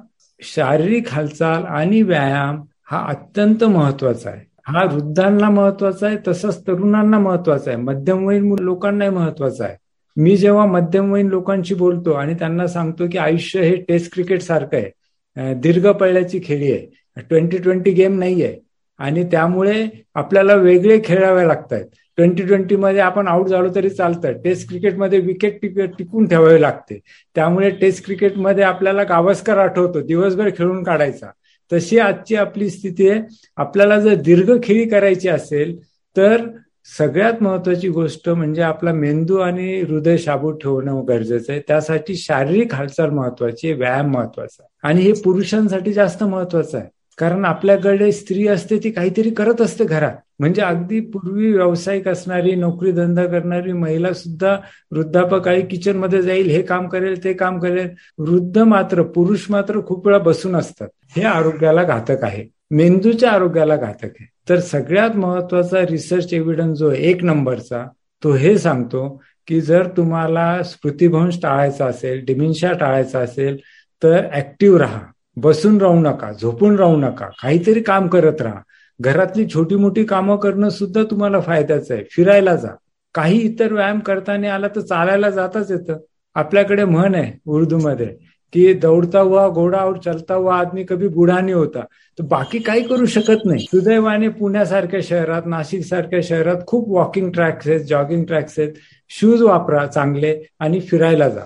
शारीरिक 0.41 1.10
हालचाल 1.10 1.63
आणि 1.63 2.01
व्यायाम 2.01 2.62
हा 2.91 3.05
अत्यंत 3.08 3.63
महत्त्वाचा 3.63 4.29
आहे. 4.29 4.46
हा 4.65 4.84
वृद्धांना 4.84 5.50
महत्त्वाचा 5.50 6.08
आहे 6.08 6.17
तसंच 6.27 6.67
तरुणांना 6.67 7.19
महत्त्वाचा 7.19 7.72
आहे. 7.72 7.81
मध्यमवयीन 7.81 8.55
लोकांनाही 8.60 9.12
महत्त्वाचा 9.12 9.65
आहे. 9.65 9.75
मी 10.17 10.38
जेव्हा 10.38 10.65
मध्यमवयीन 10.65 11.27
लोकांशी 11.27 11.75
बोलतो 11.75 12.12
आणि 12.12 12.34
त्यांना 12.34 12.67
सांगतो 12.67 13.03
की 13.12 13.17
आयुष्य 13.17 13.62
हे 13.62 13.75
टेस्ट 13.75 14.13
क्रिकेट 14.13 14.41
सारखं 14.41 14.77
आहे 14.77 14.91
दीर्घ 15.38 15.88
पळल्याची 15.88 16.39
खेळी 16.43 16.71
आहे. 16.71 17.21
ट्वेंटी 17.21 17.57
ट्वेंटी 17.57 17.91
गेम 17.91 18.19
नाहीये. 18.19 18.57
आणि 19.00 19.24
त्यामुळे 19.24 19.86
आपल्याला 20.15 20.53
वेगळे 20.53 21.00
खेळावे 21.03 21.48
लागतात 21.48 21.83
ट्वेंटी 22.17 22.43
ट्वेंटी 22.43 22.75
मध्ये 22.75 23.00
आपण 23.01 23.27
आउट 23.27 23.48
झालो 23.48 23.69
तरी 23.75 23.89
चालतं 23.89 24.31
टेस्ट 24.43 24.67
क्रिकेटमध्ये 24.69 25.19
विकेट 25.19 25.59
टिकून 25.98 26.27
ठेवावी 26.27 26.62
लागते. 26.62 27.00
त्यामुळे 27.36 27.69
टेस्ट 27.69 28.05
क्रिकेटमध्ये 28.05 28.63
आपल्याला 28.63 29.03
गावस्कर 29.03 29.57
आठवतो. 29.57 30.01
दिवसभर 30.01 30.50
खेळून 30.57 30.83
काढायचा. 30.83 31.27
तशी 31.71 32.00
आजची 32.00 32.36
आपली 32.36 32.69
स्थिती 32.69 33.09
आहे. 33.09 33.21
आपल्याला 33.57 34.00
जर 34.00 34.13
दीर्घ 34.15 34.51
खेळी 34.63 34.88
करायची 34.89 35.29
असेल 35.29 35.77
तर 36.17 36.45
सगळ्यात 36.86 37.43
महत्वाची 37.43 37.89
गोष्ट 37.89 38.29
म्हणजे 38.29 38.62
आपला 38.62 38.91
मेंदू 38.91 39.38
आणि 39.38 39.81
हृदय 39.81 40.17
शाबूत 40.17 40.53
ठेवणं 40.53 41.03
गरजेचं 41.07 41.51
आहे. 41.51 41.62
त्यासाठी 41.67 42.15
शारीरिक 42.15 42.74
हालचाल 42.74 43.09
महत्वाची 43.09 43.67
आहे 43.67 43.75
व्यायाम 43.75 44.13
महत्त्वाचा 44.13 44.63
आहे. 44.63 44.89
आणि 44.89 45.01
हे 45.01 45.12
पुरुषांसाठी 45.12 45.93
जास्त 45.93 46.24
महत्वाचं 46.24 46.77
आहे. 46.77 46.88
कारण 47.17 47.45
आपल्याकडे 47.45 48.12
स्त्री 48.12 48.48
असते 48.48 48.77
ती 48.77 48.91
काहीतरी 48.91 49.29
करत 49.29 49.62
असते 49.62 49.86
घरात. 49.86 50.15
म्हणजे 50.39 50.62
अगदी 50.62 51.00
पूर्वी 51.00 51.53
व्यावसायिक 51.53 52.07
असणारी 52.07 52.55
नोकरी 52.55 52.91
धंदा 52.91 53.25
करणारी 53.25 53.74
महिला 53.74 54.13
सुद्धा 54.13 54.57
वृद्धापकाळी 54.91 55.62
किचनमध्ये 55.62 56.21
जाईल 56.21 56.50
हे 56.50 56.62
काम 56.62 56.88
करेल 56.88 57.24
ते 57.24 57.33
काम 57.33 57.59
करेल. 57.59 57.89
वृद्ध 58.17 58.57
मात्र 58.57 59.01
पुरुष 59.01 59.45
मात्र 59.50 59.86
खूप 59.86 60.07
वेळा 60.07 60.19
बसून 60.19 60.55
असतात. 60.55 60.88
हे 61.17 61.24
आरोग्याला 61.24 61.83
घातक 61.83 62.24
आहे. 62.24 62.45
मेंदूच्या 62.71 63.31
आरोग्याला 63.31 63.75
घातक 63.75 64.05
आहे. 64.05 64.27
तर 64.50 64.60
सगळ्यात 64.60 65.15
महत्त्वाचा 65.15 65.82
रिसर्च 65.82 66.34
एव्हिडन्स 66.34 66.79
जो 66.79 66.91
एक 66.91 67.24
नंबरचा 67.24 67.88
तो 68.24 68.34
हे 68.34 68.58
सांगतो 68.58 69.24
की 69.48 69.62
जर 69.62 69.88
तुम्हाला 69.88 70.63
स्मृतिभ्रंश 70.63 71.38
टाळायचा 71.44 71.86
असेल 71.86 72.25
डिमिन्शिया 72.25 72.74
टाळायचा 72.74 73.20
असेल 73.20 73.58
तर 74.03 74.22
ऍक्टिव्ह 74.34 74.79
राहा. 74.79 75.01
बसून 75.38 75.82
राहू 75.82 76.00
नका 76.00 76.32
झोपून 76.41 76.75
राहू 76.75 76.98
नका 76.98 77.25
काहीतरी 77.25 77.82
काम 77.82 78.08
करत 78.08 78.41
राहा. 78.41 78.62
घरातली 79.01 79.46
छोटी 79.53 79.75
मोठी 79.75 80.03
कामं 80.03 80.36
करणं 80.36 80.70
सुद्धा 80.70 81.03
तुम्हाला 81.03 81.39
फायद्याचं 81.39 81.94
आहे. 81.94 82.03
फिरायला 82.12 82.56
जा. 82.56 82.75
काही 83.13 83.38
इतर 83.38 83.74
व्यायाम 83.74 84.00
करताना 84.00 84.53
आला 84.53 84.68
तर 84.68 84.79
चालायला 84.79 85.29
जाताच 85.29 85.72
येतं. 85.72 85.98
आपल्याकडे 86.36 86.86
म्हण 86.86 87.15
आहे 87.15 87.39
उर्दूमध्ये. 87.46 88.28
कि 88.53 88.74
दौडता 88.74 89.20
हुआ 89.20 89.48
घोडा 89.50 89.77
और 89.77 89.98
चलता 89.98 90.34
हुआ 90.34 90.56
आदमी 90.56 90.84
कभी 90.84 91.08
बुढा 91.08 91.39
नाही 91.39 91.53
होता। 91.53 91.79
तर 92.20 92.24
बाकी 92.24 92.60
काही 92.60 92.84
करू 92.84 93.06
शकत 93.06 93.46
नाही. 93.46 93.60
सुदैवाने 93.60 94.29
पुण्यासारख्या 94.29 95.00
शहरात 95.03 95.41
नाशिक 95.46 95.86
सारख्या 95.86 96.20
शहरात 96.24 96.65
खूप 96.68 96.89
वॉकिंग 96.89 97.32
ट्रॅक्स 97.32 97.68
आहेत 97.68 97.82
जॉगिंग 97.82 98.24
ट्रॅक्स 98.24 98.60
आहेत. 98.60 98.72
शूज 99.10 99.41
वापरा 99.41 99.86
चांगले 99.86 100.36
आणि 100.60 100.79
फिरायला 100.79 101.29
जा. 101.29 101.46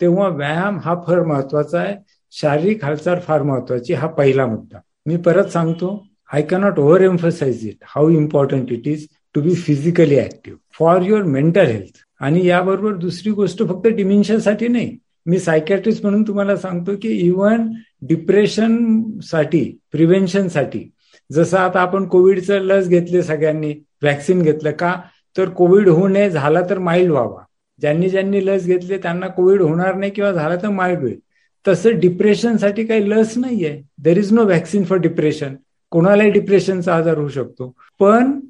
तेव्हा 0.00 0.28
व्यायाम 0.28 0.78
हा 0.78 0.94
फार 1.06 1.22
महत्त्वाचा 1.22 1.80
आहे. 1.80 1.94
शारीरिक 2.32 2.84
हालचाल 2.84 3.18
फार 3.18 3.42
महत्वाची. 3.42 3.92
हा 3.92 4.06
पहिला 4.06 4.46
मुद्दा. 4.46 4.78
मी 5.06 5.16
परत 5.16 5.44
सांगतो 5.44 6.06
I 6.32 6.42
cannot 6.42 6.78
over 6.78 7.00
emphasise 7.00 7.66
it 7.66 7.84
how 7.86 8.08
important 8.10 8.72
it 8.72 8.88
is 8.88 9.06
to 9.34 9.40
be 9.40 9.54
physically 9.54 10.18
active 10.18 10.58
for 10.78 11.02
your 11.02 11.22
mental 11.22 11.66
health 11.66 11.98
आणि 12.20 12.46
याबरोबर 12.46 12.94
दुसरी 12.94 13.32
गोष्ट 13.32 13.58
फक्त 13.58 13.86
डिमेन्शनसाठी 13.86 14.68
नाही. 14.68 14.96
मी 15.26 15.38
सायकॅट्रिस्ट 15.38 16.02
म्हणून 16.02 16.22
तुम्हाला 16.22 16.56
सांगतो 16.56 16.92
की 17.02 17.08
इव्हन 17.08 17.72
डिप्रेशनसाठी 18.02 19.78
प्रिव्हेन्शनसाठी 19.92 20.90
जसं 21.32 21.58
आता 21.58 21.80
आपण 21.80 22.06
कोविडचं 22.08 22.58
लस 22.58 22.88
घेतले 22.88 23.22
सगळ्यांनी 23.22 23.74
व्हॅक्सिन 24.02 24.42
घेतलं 24.42 24.70
का? 24.70 24.94
तर 25.36 25.48
कोविड 25.48 25.88
होऊ 25.88 26.08
नये 26.08 26.30
झाला 26.30 26.60
तर 26.70 26.78
माइल्ड 26.78 27.10
व्हावा. 27.10 27.42
ज्यांनी 27.80 28.08
ज्यांनी 28.08 28.46
लस 28.46 28.64
घेतली 28.64 28.96
त्यांना 28.96 29.26
कोविड 29.26 29.62
होणार 29.62 29.94
नाही 29.94 30.12
किंवा 30.12 30.32
झाला 30.32 30.56
तर 30.56 30.68
माइल्ड 30.68 31.00
होईल. 31.00 31.18
तसं 31.68 31.98
डिप्रेशनसाठी 32.00 32.84
काही 32.84 33.10
लस 33.10 33.38
नाहीये. 33.38 33.82
There 33.98 34.18
is 34.18 34.32
no 34.32 34.44
vaccine 34.44 34.84
for 34.84 34.98
depression 34.98 35.54
कोणालाही 35.90 36.30
डिप्रेशनचा 36.30 36.94
आजार 36.94 37.18
होऊ 37.18 37.28
शकतो. 37.28 37.74
पण 38.00 38.40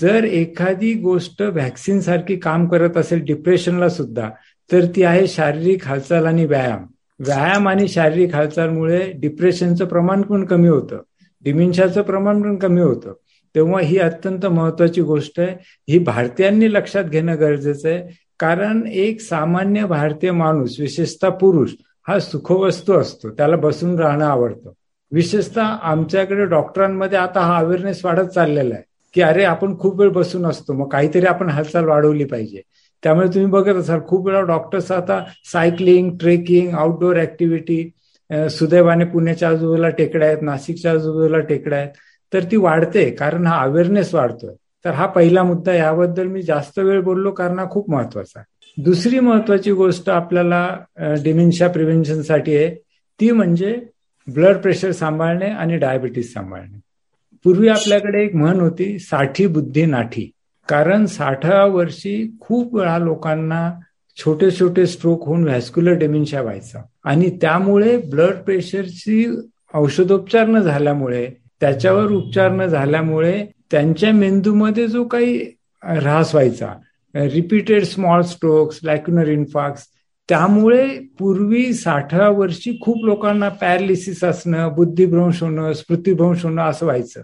जर 0.00 0.24
एखादी 0.24 0.94
गोष्ट 0.94 1.42
व्हॅक्सिन 1.42 2.00
सारखी 2.00 2.36
काम 2.36 2.68
करत 2.68 2.96
असेल 2.96 3.24
डिप्रेशनला 3.24 3.88
सुद्धा 3.88 4.30
तर 4.72 4.84
ती 4.96 5.02
आहे 5.02 5.26
शारीरिक 5.26 5.84
हालचाल 5.84 6.26
आणि 6.26 6.44
व्यायाम. 6.44 6.86
व्यायाम 7.20 7.68
आणि 7.68 7.88
शारीरिक 7.88 8.34
हालचालमुळे 8.34 9.12
डिप्रेशनचं 9.14 9.84
प्रमाण 9.84 10.22
पण 10.22 10.44
कमी 10.44 10.68
होतं. 10.68 10.98
डिमिन्शाचं 11.44 12.02
प्रमाण 12.02 12.42
पण 12.42 12.56
कमी 12.56 12.80
होतं. 12.80 13.12
तेव्हा 13.54 13.80
ही 13.80 13.98
अत्यंत 13.98 14.46
महत्वाची 14.46 15.02
गोष्ट 15.02 15.40
आहे. 15.40 15.56
ही 15.92 15.98
भारतीयांनी 15.98 16.72
लक्षात 16.72 17.04
घेणं 17.04 17.36
गरजेचं 17.40 17.88
आहे. 17.88 18.26
कारण 18.38 18.86
एक 18.92 19.20
सामान्य 19.20 19.84
भारतीय 19.84 20.30
माणूस 20.30 20.80
विशेषतः 20.80 21.28
पुरुष 21.28 21.70
हा 22.08 22.18
सुखवस्तू 22.18 22.92
असतो. 22.92 23.30
त्याला 23.30 23.56
बसून 23.56 23.98
राहणं 23.98 24.24
आवडतं. 24.24 24.70
विशेषतः 25.12 25.62
आमच्याकडे 25.62 26.44
डॉक्टरांमध्ये 26.44 27.18
आता 27.18 27.40
हा 27.40 27.56
अवेअरनेस 27.56 28.04
वाढत 28.04 28.28
चाललेला 28.28 28.74
आहे. 28.74 28.84
की 29.14 29.22
अरे 29.22 29.44
आपण 29.44 29.78
खूप 29.78 30.00
वेळ 30.00 30.08
बसून 30.08 30.46
असतो. 30.46 30.72
मग 30.72 30.88
काहीतरी 30.88 31.26
आपण 31.26 31.48
हालचाल 31.48 31.84
वाढवली 31.84 32.24
पाहिजे. 32.24 32.62
त्यामुळे 33.02 33.26
तुम्ही 33.28 33.50
बघत 33.50 33.76
असाल 33.76 34.00
खूप 34.08 34.26
वेळा 34.26 34.40
डॉक्टर्स 34.46 34.90
आता 34.92 35.22
सायकलिंग 35.52 36.16
ट्रेकिंग 36.20 36.74
आउटडोअर 36.74 37.20
ऍक्टिव्हिटी 37.20 37.82
सुदैवाने 38.50 39.04
पुण्याच्या 39.04 39.48
आजूबाजूला 39.48 39.88
टेकड्या 39.88 40.28
आहेत 40.28 40.42
नाशिकच्या 40.42 40.92
आजूबाजूला 40.92 41.38
टेकड्या 41.38 41.78
आहेत. 41.78 41.90
तर 42.32 42.44
ती 42.50 42.56
वाढते 42.56 43.08
कारण 43.10 43.46
हा 43.46 43.60
अवेअरनेस 43.62 44.14
वाढतोय. 44.14 44.54
तर 44.84 44.90
हा 44.90 45.06
पहिला 45.06 45.42
मुद्दा 45.42 45.74
याबद्दल 45.74 46.26
मी 46.26 46.42
जास्त 46.42 46.78
वेळ 46.78 47.00
बोललो 47.02 47.30
कारण 47.32 47.58
हा 47.58 47.68
खूप 47.70 47.90
महत्त्वाचा 47.90 48.38
आहे. 48.38 48.82
दुसरी 48.82 49.20
महत्वाची 49.20 49.72
गोष्ट 49.72 50.08
आपल्याला 50.10 50.66
डिमेन्शिया 51.24 51.68
प्रिव्हेन्शनसाठी 51.70 52.56
आहे. 52.56 52.74
ती 53.20 53.30
म्हणजे 53.30 53.78
ब्लड 54.28 54.56
प्रेशर 54.62 54.90
सांभाळणे 54.92 55.48
आणि 55.50 55.76
डायबिटीस 55.78 56.32
सांभाळणे. 56.32 56.78
पूर्वी 57.44 57.68
आपल्याकडे 57.68 58.24
एक 58.24 58.34
म्हण 58.34 58.60
होती 58.60 58.98
साठी 58.98 59.46
बुद्धी 59.46 59.84
नाठी. 59.86 60.30
कारण 60.68 61.06
साठा 61.06 61.64
वर्षी 61.64 62.36
खूप 62.40 62.74
वेळा 62.74 62.98
लोकांना 62.98 63.72
छोटे 64.16 64.50
छोटे 64.50 64.86
स्ट्रोक 64.86 65.26
होऊन 65.26 65.44
व्हॅस्क्युलर 65.44 65.92
डेमेन्शिया 65.92 66.42
व्हायचा. 66.42 66.82
आणि 67.04 67.30
त्यामुळे 67.40 67.96
ब्लड 67.96 68.34
प्रेशरची 68.34 69.40
औषधोपचार 69.74 70.46
न 70.46 70.58
झाल्यामुळे 70.58 71.30
त्याच्यावर 71.60 72.10
उपचार 72.10 72.50
न 72.50 72.66
झाल्यामुळे 72.66 73.46
त्यांच्या 73.70 74.12
मेंदूमध्ये 74.12 74.86
जो 74.86 75.04
काही 75.04 75.46
ऱ्हास 75.84 76.34
व्हायचा 76.34 76.72
repeated 77.14 77.84
small 77.84 78.22
strokes 78.22 78.80
lacunar 78.82 79.28
infarcts 79.28 79.86
त्यामुळे 80.28 80.98
पूर्वी 81.18 81.72
साठव्या 81.74 82.28
वर्षी 82.28 82.78
खूप 82.80 83.04
लोकांना 83.04 83.48
पॅरालिसिस 83.48 84.24
असणं 84.24 84.72
बुद्धिभ्रंश 84.76 85.42
होणं 85.42 85.72
स्मृतिभ्रंश 85.72 86.44
होणं 86.44 86.62
असं 86.62 86.86
व्हायचं. 86.86 87.22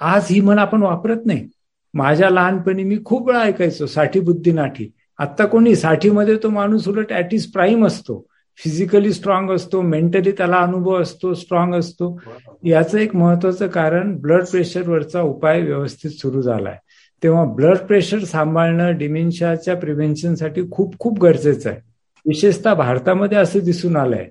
आज 0.00 0.26
ही 0.30 0.40
म्हण 0.40 0.58
आपण 0.58 0.82
वापरत 0.82 1.26
नाही. 1.26 1.48
माझ्या 1.96 2.30
लहानपणी 2.30 2.82
मी 2.84 2.98
खूप 3.04 3.26
वेळा 3.26 3.40
ऐकायचो 3.40 3.86
साठी 3.86 4.20
बुद्धी 4.20 4.52
नाठी. 4.52 4.90
आता 5.18 5.44
कोणी 5.46 5.74
साठीमध्ये 5.76 6.36
तो 6.42 6.48
माणूस 6.48 6.88
उलट 6.88 7.12
इज 7.32 7.46
प्राईम 7.46 7.86
असतो. 7.86 8.26
फिजिकली 8.58 9.12
स्ट्रॉंग 9.12 9.50
असतो 9.50 9.80
मेंटली 9.82 10.32
त्याला 10.32 10.56
अनुभव 10.56 11.00
असतो 11.00 11.32
स्ट्रॉंग 11.34 11.74
असतो. 11.74 12.20
याचं 12.64 12.98
एक 12.98 13.14
महत्वाचं 13.16 13.66
कारण 13.66 14.16
ब्लड 14.16 14.44
प्रेशरवरचा 14.44 15.22
उपाय 15.22 15.60
व्यवस्थित 15.60 16.10
सुरू 16.10 16.42
झालाय. 16.42 16.78
तेव्हा 17.22 17.44
ब्लड 17.44 17.76
प्रेशर 17.78 18.18
सांभाळणं 18.18 18.96
डिमेन्शियाच्या 18.98 19.76
प्रिव्हेन्शनसाठी 19.76 20.62
खूप 20.70 20.98
खूप 20.98 21.18
गरजेचं 21.20 21.70
आहे. 21.70 21.80
विशेषतः 22.26 22.74
भारतामध्ये 22.74 23.38
असं 23.38 23.58
दिसून 23.58 23.96
आलंय. 23.96 24.28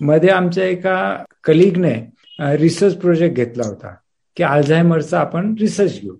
मध्ये 0.00 0.28
आमच्या 0.28 0.64
एका 0.64 1.24
कलिगने 1.44 1.94
रिसर्च 2.40 2.94
प्रोजेक्ट 2.94 3.36
घेतला 3.36 3.66
होता 3.66 3.94
की 4.36 4.42
अल्झायमरचा 4.42 5.20
आपण 5.20 5.54
रिसर्च 5.60 6.00
घेऊ. 6.00 6.14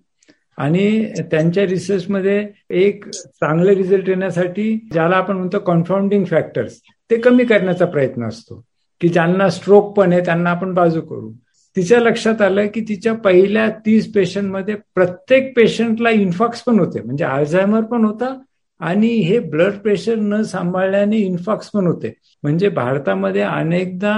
आणि 0.58 1.04
त्यांच्या 1.30 1.66
रिसर्चमध्ये 1.66 2.46
एक 2.84 3.04
चांगले 3.08 3.74
रिझल्ट 3.74 4.08
येण्यासाठी 4.08 4.72
ज्याला 4.92 5.16
आपण 5.16 5.36
म्हणतो 5.36 5.58
कॉन्फाउंडिंग 5.58 6.24
फॅक्टर्स 6.24 6.80
ते 7.10 7.16
कमी 7.16 7.44
करण्याचा 7.44 7.86
प्रयत्न 7.86 8.28
असतो. 8.28 8.62
की 9.00 9.08
ज्यांना 9.08 9.48
स्ट्रोक 9.50 9.96
पण 9.96 10.12
आहे 10.12 10.24
त्यांना 10.24 10.50
आपण 10.50 10.72
बाजू 10.74 11.00
करू. 11.00 11.30
तिच्या 11.76 12.00
लक्षात 12.00 12.40
आलं 12.42 12.66
की 12.66 12.80
तिच्या 12.88 13.12
पहिल्या 13.14 13.68
तीस 13.86 14.12
पेशंटमध्ये 14.12 14.74
प्रत्येक 14.94 15.54
पेशंटला 15.56 16.10
इन्फॉक्स 16.10 16.62
पण 16.62 16.78
होते. 16.78 17.00
म्हणजे 17.00 17.24
अल्झायमर 17.24 17.82
पण 17.82 18.04
होता 18.04 18.34
आणि 18.80 19.08
हे 19.08 19.38
ब्लड 19.38 19.78
प्रेशर 19.82 20.14
न 20.14 20.42
सांभाळल्याने 20.42 21.16
इन्फॉक्स 21.16 21.70
पण 21.70 21.86
होते. 21.86 22.12
म्हणजे 22.42 22.68
भारतामध्ये 22.68 23.42
अनेकदा 23.42 24.14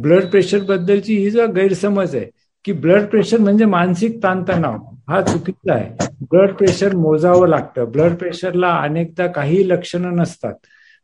ब्लड 0.00 0.24
प्रेशर 0.26 0.62
बद्दलची 0.68 1.16
ही 1.16 1.30
जो 1.30 1.46
गैरसमज 1.46 2.14
आहे 2.16 2.30
की 2.64 2.72
ब्लड 2.72 3.04
प्रेशर 3.06 3.38
म्हणजे 3.38 3.64
मानसिक 3.64 4.22
ताणतणाव. 4.22 4.78
हा 5.10 5.20
चुकीचा 5.20 5.74
आहे. 5.74 6.06
ब्लड 6.20 6.52
प्रेशर 6.54 6.94
मोजावं 6.96 7.48
लागतं. 7.48 7.84
ब्लड 7.84 8.14
प्रेशरला 8.14 8.74
अनेकदा 8.74 9.26
काही 9.26 9.68
लक्षणं 9.68 10.16
नसतात. 10.16 10.54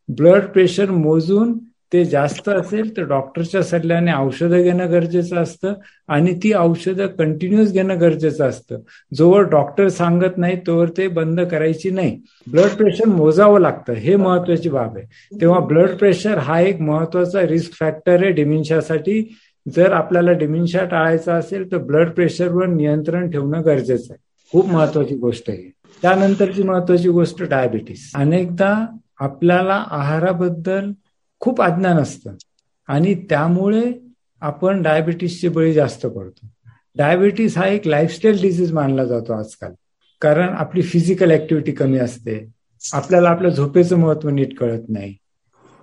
ब्लड 0.08 0.42
प्रेशर 0.42 0.90
मोजून 0.90 1.58
ते 1.92 2.04
जास्त 2.04 2.48
असेल 2.48 2.96
तर 2.96 3.02
डॉक्टरच्या 3.02 3.62
सल्ल्याने 3.62 4.12
औषधं 4.12 4.62
घेणं 4.62 4.90
गरजेचं 4.90 5.36
असतं 5.36 5.74
आणि 6.08 6.34
ती 6.34 6.52
औषधं 6.54 7.06
कंटिन्युअस 7.06 7.72
घेणं 7.72 8.00
गरजेचं 8.00 8.48
असतं. 8.48 8.78
जोवर 9.14 9.40
डॉक्टर 9.40 9.88
सांगत 9.88 10.38
नाही 10.38 10.56
तोवर 10.66 10.88
ते 10.96 11.08
बंद 11.08 11.40
करायची 11.40 11.90
नाही. 11.90 12.20
ब्लड 12.50 12.76
प्रेशर 12.76 13.08
मोजावं 13.08 13.60
लागतं. 13.60 13.92
हे 13.92 14.16
महत्वाची 14.16 14.68
बाब 14.68 14.96
आहे. 14.96 15.06
तेव्हा 15.40 15.60
ब्लड 15.60 15.90
प्रेशर 15.90 16.38
हा 16.38 16.60
एक 16.60 16.80
महत्त्वाचा 16.80 17.46
रिस्क 17.46 17.72
फॅक्टर 17.72 18.22
आहे 18.22 18.30
डिमेन्शियासाठी 18.30 19.36
जर 19.76 19.92
आपल्याला 19.92 20.32
डिमेन्शिया 20.32 20.84
टाळायचा 20.84 21.34
असेल 21.34 21.72
तर 21.72 21.78
ब्लड 21.78 22.10
प्रेशरवर 22.10 22.66
नियंत्रण 22.66 23.30
ठेवणं 23.30 23.64
गरजेचं 23.64 24.12
आहे. 24.12 24.48
खूप 24.52 24.66
महत्वाची 24.66 25.16
गोष्ट 25.16 25.50
आहे. 25.50 25.72
त्यानंतरची 26.02 26.62
महत्वाची 26.62 27.08
गोष्ट 27.08 27.42
डायबिटीस 27.42 28.12
अनेकदा 28.14 28.86
आपल्याला 29.18 29.84
आहाराबद्दल 29.86 30.92
खूप 31.40 31.62
अज्ञान 31.62 31.96
असतं 31.96 32.32
आणि 32.86 33.14
त्यामुळे 33.14 33.92
आपण 34.40 34.82
डायबिटीसचे 34.82 35.48
बळी 35.48 35.72
जास्त 35.72 36.06
पडतो. 36.06 36.46
डायबिटीस 36.96 37.58
हा 37.58 37.66
एक 37.66 37.86
लाईफस्टाईल 37.86 38.42
डिसीज 38.42 38.72
मानला 38.72 39.04
जातो 39.04 39.32
आजकाल. 39.32 39.72
कारण 40.20 40.48
आपली 40.48 40.82
फिजिकल 40.82 41.30
ऍक्टिव्हिटी 41.30 41.72
कमी 41.72 41.98
असते. 41.98 42.48
आपल्याला 42.92 43.28
आपल्या 43.28 43.50
झोपेचं 43.50 43.96
महत्त्व 43.96 44.28
नीट 44.28 44.58
कळत 44.58 44.82
नाही. 44.88 45.14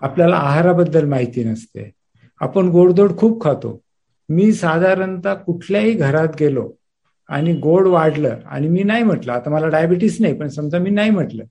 आपल्याला 0.02 0.36
आहाराबद्दल 0.36 1.06
माहिती 1.06 1.44
नसते. 1.44 1.92
आपण 2.44 2.68
गोडधोड 2.68 3.16
खूप 3.18 3.44
खातो. 3.44 3.80
मी 4.30 4.52
साधारणतः 4.54 5.34
कुठल्याही 5.34 5.92
घरात 5.92 6.36
गेलो 6.40 6.70
आणि 7.30 7.54
गोड 7.54 7.88
वाढलं 7.88 8.36
आणि 8.46 8.68
मी 8.68 8.84
नाही 8.84 9.04
म्हटलं 9.04 9.32
आता 9.32 9.50
मला 9.50 9.68
डायबिटीस 9.68 10.18
नाही 10.20 10.34
पण 10.34 10.48
समजा 10.48 10.80
मी 10.80 10.90
नाही 10.90 11.10
म्हटलं 11.10 11.44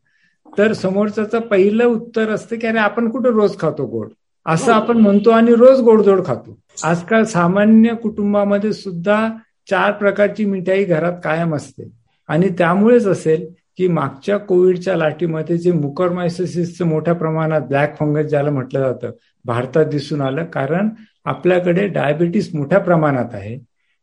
तर 0.58 0.72
समोरचं 0.72 1.40
पहिलं 1.40 1.84
उत्तर 1.84 2.30
असतं 2.30 2.56
की 2.56 2.66
अरे 2.66 2.78
आपण 2.78 3.08
कुठं 3.10 3.30
रोज 3.30 3.58
खातो 3.58 3.86
गोड? 3.86 4.08
असं 4.46 4.72
आपण 4.72 4.96
म्हणतो 4.96 5.30
आणि 5.30 5.54
रोज 5.54 5.80
गोडधोड 5.80 6.24
खातो. 6.26 6.58
आजकाल 6.84 7.24
सामान्य 7.24 7.94
कुटुंबामध्ये 7.94 8.72
सुद्धा 8.72 9.28
चार 9.70 9.92
प्रकारची 9.92 10.44
मिठाई 10.44 10.84
घरात 10.84 11.12
कायम 11.24 11.54
असते. 11.54 11.90
आणि 12.28 12.48
त्यामुळेच 12.48 13.06
असेल 13.06 13.46
की 13.76 13.88
मागच्या 13.88 14.36
कोविडच्या 14.38 14.96
लाटीमध्ये 14.96 15.56
जे 15.58 15.72
मुकरमायसिसचं 15.72 16.86
मोठ्या 16.86 17.14
प्रमाणात 17.14 17.60
ब्लॅक 17.60 17.98
फंगस 17.98 18.24
ज्याला 18.24 18.50
म्हटलं 18.50 18.80
जातं 18.80 19.10
भारतात 19.44 19.86
दिसून 19.86 20.20
आलं. 20.20 20.44
कारण 20.44 20.88
आपल्याकडे 21.24 21.86
डायबिटीस 21.86 22.54
मोठ्या 22.54 22.78
प्रमाणात 22.78 23.28
आहे 23.32 23.58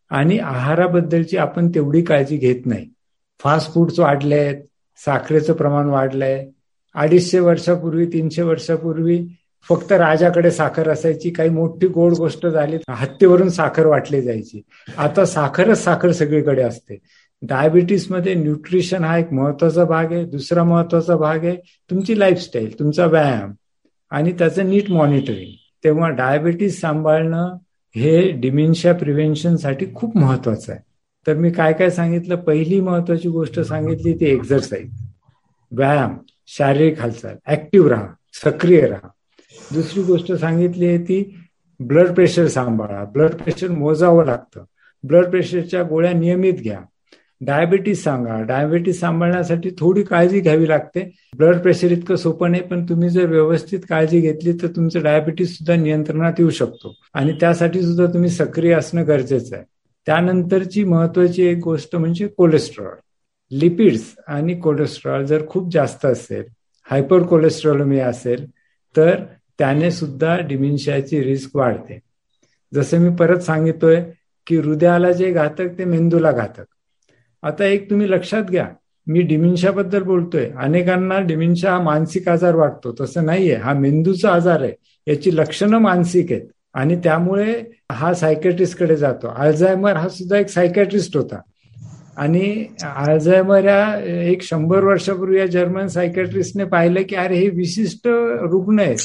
आणि 0.09 0.37
आहाराबद्दलची 0.37 1.37
आपण 1.37 1.69
तेवढी 1.69 2.01
काळजी 2.01 2.37
घेत 2.37 2.65
नाही. 2.65 2.89
फास्ट 3.39 3.73
फूड्स 3.73 3.99
वाढले 3.99 4.35
आहेत 4.35 4.63
साखरेचं 4.97 5.53
प्रमाण 5.53 5.85
वाढलंय. 5.85 6.49
अडीचशे 6.95 7.39
वर्षापूर्वी 7.39 8.05
तीनशे 8.05 8.41
वर्षापूर्वी 8.41 9.27
फक्त 9.69 9.91
राजाकडे 9.91 10.51
साखर 10.51 10.89
असायची. 10.89 11.29
काही 11.29 11.49
मोठी 11.49 11.87
गोड 11.87 12.13
गोष्ट 12.13 12.47
झाली 12.47 12.77
हत्तीवरून 12.89 13.49
साखर 13.49 13.85
वाटली 13.85 14.21
जायची. 14.21 14.61
आता 14.97 15.25
साखरच 15.25 15.83
साखर 15.83 16.11
सगळीकडे 16.11 16.61
असते. 16.61 16.99
डायबिटीसमध्ये 17.41 18.33
न्यूट्रिशन 18.33 19.03
हा 19.03 19.17
एक 19.17 19.33
महत्त्वाचा 19.33 19.83
भाग 19.83 20.11
आहे. 20.11 20.25
दुसरा 20.25 20.63
महत्त्वाचा 20.63 21.15
भाग 21.15 21.45
आहे 21.45 21.55
तुमची 21.89 22.19
लाईफस्टाईल 22.19 22.79
तुमचा 22.79 23.05
व्यायाम. 23.05 23.51
आणि 24.09 24.31
त्याचं 24.31 24.69
नीट 24.69 24.89
मॉनिटरिंग 24.91 25.51
तेव्हा 25.83 26.09
डायबिटीस 26.09 26.81
सांभाळणं 26.81 27.57
हे 27.95 28.31
डिमेन्शिया 28.31 28.93
प्रिव्हेन्शनसाठी 28.93 29.85
खूप 29.95 30.17
महत्वाचं 30.17 30.71
आहे. 30.71 30.81
तर 31.27 31.33
मी 31.33 31.51
काय 31.51 31.73
काय 31.73 31.89
सांगितलं? 31.89 32.35
पहिली 32.35 32.79
महत्वाची 32.81 33.29
गोष्ट 33.29 33.59
सांगितली 33.59 34.13
ती 34.13 34.25
एक्झरसाईज 34.25 35.05
व्यायाम 35.71 36.17
शारीरिक 36.47 36.99
हालचाल 36.99 37.35
ऍक्टिव्ह 37.47 37.89
राहा 37.89 38.07
सक्रिय 38.33 38.81
राहा. 38.81 39.07
दुसरी 39.73 40.03
गोष्ट 40.03 40.31
सांगितली 40.31 40.87
आहे 40.87 40.97
ती 40.97 41.39
ब्लड 41.79 42.11
प्रेशर 42.11 42.47
सांभाळा. 42.47 43.03
ब्लड 43.03 43.35
प्रेशर 43.35 43.67
मोजावं 43.67 44.25
लागतं. 44.25 44.63
ब्लड 45.03 45.29
प्रेशरच्या 45.29 45.83
गोळ्या 45.83 46.13
नियमित 46.13 46.53
घ्या. 46.53 46.79
डायबिटीस 47.41 48.03
सांगा. 48.03 48.41
डायबिटीस 48.41 48.99
सांभाळण्यासाठी 48.99 49.69
थोडी 49.79 50.03
काळजी 50.03 50.39
घ्यावी 50.39 50.67
लागते. 50.67 51.11
ब्लड 51.37 51.57
प्रेशर 51.57 51.91
इतकं 51.91 52.15
सोपं 52.15 52.51
नाही 52.51 52.63
पण 52.63 52.85
तुम्ही 52.89 53.09
जर 53.09 53.25
व्यवस्थित 53.25 53.79
काळजी 53.89 54.19
घेतली 54.19 54.53
तर 54.53 54.67
तुमचं 54.67 55.03
डायबिटीस 55.03 55.57
सुद्धा 55.57 55.75
नियंत्रणात 55.75 56.33
येऊ 56.39 56.49
शकतो. 56.49 56.95
आणि 57.13 57.33
त्यासाठी 57.39 57.81
सुद्धा 57.81 58.05
तुम्ही 58.05 58.29
सक्रिय 58.29 58.73
असणं 58.73 59.07
गरजेचं 59.07 59.55
आहे. 59.55 59.65
त्यानंतरची 60.05 60.83
महत्वाची 60.83 61.43
एक 61.43 61.57
गोष्ट 61.57 61.95
म्हणजे 61.95 62.27
कोलेस्ट्रॉल. 62.27 62.95
लिपिड्स 63.51 64.15
आणि 64.27 64.53
कोलेस्ट्रॉल 64.55 65.25
जर 65.25 65.47
खूप 65.47 65.71
जास्त 65.73 66.05
असेल 66.05 66.43
हायपर 66.91 67.23
कोलेस्ट्रॉलमी 67.23 67.99
असेल 67.99 68.45
तर 68.97 69.15
त्याने 69.59 69.91
सुद्धा 69.91 70.37
डिमेन्शियाची 70.37 71.23
रिस्क 71.23 71.55
वाढते. 71.55 71.99
जसं 72.73 72.97
मी 72.97 73.15
परत 73.15 73.39
सांगितोय 73.39 74.03
की 74.47 74.57
हृदयाला 74.57 75.11
जे 75.11 75.31
घातक 75.31 75.77
ते 75.77 75.85
मेंदूला 75.85 76.31
घातक. 76.31 76.63
आता 77.43 77.65
एक 77.65 77.89
तुम्ही 77.89 78.11
लक्षात 78.11 78.43
घ्या. 78.43 78.67
मी 79.07 79.21
डिमिन्शियाबद्दल 79.21 80.03
बोलतोय. 80.03 80.49
अनेकांना 80.57 81.19
डिमिन्शिया 81.19 81.71
हा 81.71 81.81
मानसिक 81.81 82.29
आजार 82.29 82.55
वाटतो. 82.55 82.95
तसं 83.01 83.25
नाहीये. 83.25 83.55
हा 83.55 83.73
मेंदूचा 83.73 84.33
आजार 84.33 84.61
आहे. 84.61 84.71
याची 85.07 85.35
लक्षणं 85.35 85.77
मानसिक 85.77 86.31
आहेत. 86.31 86.41
आणि 86.73 86.95
त्यामुळे 86.95 87.63
हा 87.91 88.13
सायकॅट्रिस्टकडे 88.13 88.95
जातो. 88.95 89.27
अल्झायमर 89.37 89.93
हा 89.93 90.09
सुद्धा 90.09 90.37
एक 90.37 90.49
सायकॅट्रिस्ट 90.49 91.17
होता. 91.17 91.39
आणि 92.17 92.65
अल्झायमर 92.81 93.63
या 93.63 93.95
एक 94.05 94.41
शंभर 94.41 94.83
वर्षापूर्वी 94.83 95.39
या 95.39 95.45
जर्मन 95.45 95.87
सायकॅट्रिस्टने 95.87 96.63
पाहिलं 96.63 97.01
की 97.09 97.15
अरे 97.15 97.35
हे 97.35 97.49
विशिष्ट 97.49 98.01
रुग्ण 98.41 98.79
आहेत. 98.79 98.97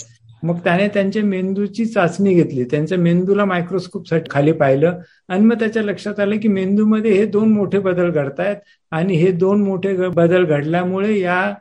मग 0.44 0.59
त्याने 0.59 0.88
त्यांच्या 0.88 1.24
मेंदूची 1.24 1.87
चाचणी 1.87 2.35
घेतली. 2.35 2.64
त्यांच्या 2.64 2.98
मेंदूला 2.98 3.44
मायक्रोस्कोपसाठी 3.44 4.28
खाली 4.30 4.52
पाहिलं. 4.52 4.98
आणि 5.28 5.40
मग 5.40 5.54
त्याच्या 5.54 5.83
लक्षात 5.83 6.20
आलं 6.20 6.38
की 6.38 6.48
मेंदूमध्ये 6.48 7.12
हे 7.12 7.26
दोन 7.26 7.52
मोठे 7.52 7.78
बदल 7.78 8.11
घडतायत 8.11 8.57
आणि 8.90 9.14
हे 9.14 9.30
दोन 9.33 9.62
मोठे 9.62 10.09
बदल 10.09 10.44
घडल्यामुळे 10.44 11.20
या 11.20 11.54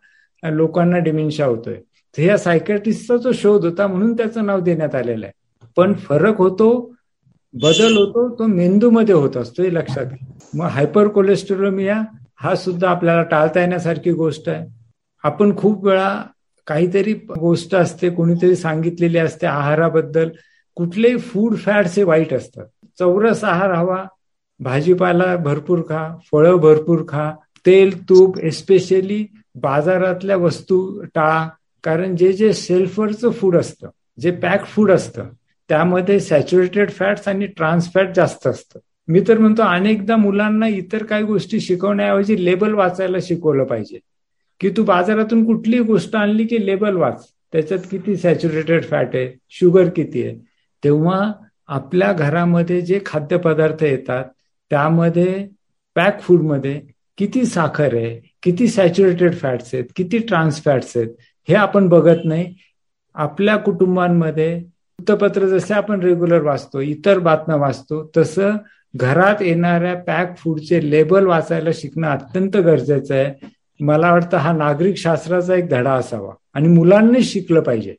लोकांना 0.43 0.97
डिमेन्शिया 0.97 1.47
होतोय. 1.47 1.75
तर 2.17 2.21
या 2.21 2.37
सायकॅट्रिस्टचा 2.37 3.17
जो 3.17 3.31
शोध 3.31 3.65
होता 3.65 3.87
म्हणून 3.87 4.13
त्याचं 4.13 4.45
नाव 4.45 4.59
देण्यात 4.59 4.95
आलेलं 4.95 5.25
आहे. 5.25 5.65
पण 5.75 5.93
फरक 5.93 6.37
होतो 6.37 6.95
बदल 7.53 7.97
होतो 7.97 8.35
तो 8.39 8.47
मेंदूमध्ये 8.47 9.15
होत 9.15 9.37
असतो 9.37 9.63
हे 9.63 9.73
लक्षात 9.73 10.05
घ्या. 10.05 10.33
मग 10.53 10.65
हायपर 10.65 11.07
कोलेस्ट्रोलोमिया 11.07 12.01
हा 12.35 12.55
सुद्धा 12.55 12.89
आपल्याला 12.89 13.23
टाळता 13.23 13.59
येण्यासारखी 13.59 14.11
गोष्ट 14.11 14.49
आहे. 14.49 14.67
आपण 15.23 15.57
खूप 15.57 15.85
वेळा 15.85 16.21
काहीतरी 16.67 17.13
गोष्ट 17.13 17.75
असते 17.75 18.09
कोणीतरी 18.09 18.55
सांगितलेली 18.55 19.17
असते 19.17 19.47
आहाराबद्दल 19.47 20.29
कुठलेही 20.75 21.17
फूड 21.17 21.55
फॅट्स 21.55 21.97
हे 21.97 22.03
वाईट 22.03 22.33
असतात. 22.33 22.65
चौरस 22.99 23.43
आहार 23.43 23.71
हवा 23.71 24.03
भाजीपाला 24.59 25.35
भरपूर 25.35 25.81
खा 25.81 26.17
फळं 26.31 26.55
भरपूर 26.55 27.03
खा 27.07 27.31
तेल 27.65 28.09
तूप 28.09 28.39
एस्पेशली 28.39 29.25
बाजारातल्या 29.55 30.37
वस्तू 30.37 31.03
टाळा 31.15 31.49
कारण 31.83 32.15
जे 32.15 32.33
जे 32.33 32.53
सेल्फरचं 32.53 33.31
फूड 33.31 33.55
असतं 33.57 33.89
जे 34.19 34.31
पॅक 34.31 34.65
फूड 34.65 34.91
असतं 34.91 35.23
त्यामध्ये 35.69 36.19
सॅच्युरेटेड 36.19 36.91
फॅट्स 36.91 37.27
आणि 37.27 37.45
ट्रान्स 37.45 37.93
फॅट 37.93 38.09
जास्त 38.15 38.47
असतं. 38.47 38.79
मी 39.07 39.21
तर 39.27 39.37
म्हणतो 39.37 39.61
अनेकदा 39.61 40.15
मुलांना 40.15 40.67
इतर 40.67 41.03
काही 41.03 41.23
गोष्टी 41.23 41.59
शिकवण्याऐवजी 41.59 42.45
लेबल 42.45 42.73
वाचायला 42.73 43.17
शिकवलं 43.21 43.63
पाहिजे. 43.63 43.99
की 44.63 44.69
तू 44.69 44.83
बाजारातून 44.83 45.45
कुठलीही 45.45 45.83
गोष्ट 45.83 46.15
आणली 46.15 46.45
की 46.45 46.65
लेबल 46.65 46.95
वाच? 46.95 47.27
त्याच्यात 47.51 47.79
किती 47.91 48.15
सॅच्युरेटेड 48.17 48.83
फॅट 48.83 49.15
आहे? 49.15 49.37
शुगर 49.49 49.89
किती 49.89 50.23
आहे? 50.23 50.35
तेव्हा 50.83 51.31
आपल्या 51.67 52.13
घरामध्ये 52.13 52.81
जे 52.81 52.99
खाद्यपदार्थ 53.05 53.83
येतात 53.83 54.25
त्यामध्ये 54.69 55.47
पॅक 55.95 56.21
फूडमध्ये 56.21 56.81
किती 57.17 57.45
साखर 57.45 57.95
आहे 57.95 58.35
किती 58.43 58.67
सॅच्युरेटेड 58.67 59.35
फॅट्स 59.35 59.69
आहेत 59.73 59.85
किती 59.95 60.17
ट्रान्स 60.17 60.63
फॅट्स 60.63 60.97
आहेत 60.97 61.07
हे 61.49 61.55
आपण 61.55 61.87
बघत 61.87 62.25
नाही. 62.25 62.55
आपल्या 63.13 63.57
कुटुंबांमध्ये 63.57 64.55
वृत्तपत्र 64.99 65.45
जसे 65.45 65.73
आपण 65.73 65.99
रेग्युलर 65.99 66.41
वाचतो 66.41 66.79
इतर 66.79 67.19
बातम्या 67.19 67.57
वाचतो 67.57 68.11
तसं 68.17 68.51
घरात 68.95 69.41
येणाऱ्या 69.41 69.95
पॅक 69.95 70.37
फूडचे 70.37 70.91
लेबल 70.91 71.25
वाचायला 71.25 71.69
शिकणं 71.73 72.07
अत्यंत 72.07 72.57
गरजेचं 72.57 73.15
आहे. 73.15 73.52
मला 73.79 74.11
वाटतं 74.11 74.37
हा 74.37 74.53
नागरिक 74.53 74.97
शास्त्राचा 74.97 75.55
एक 75.55 75.69
धडा 75.69 75.91
असावा. 75.91 76.33
आणि 76.53 76.67
मुलांनी 76.67 77.23
शिकलं 77.23 77.59
पाहिजे. 77.59 77.95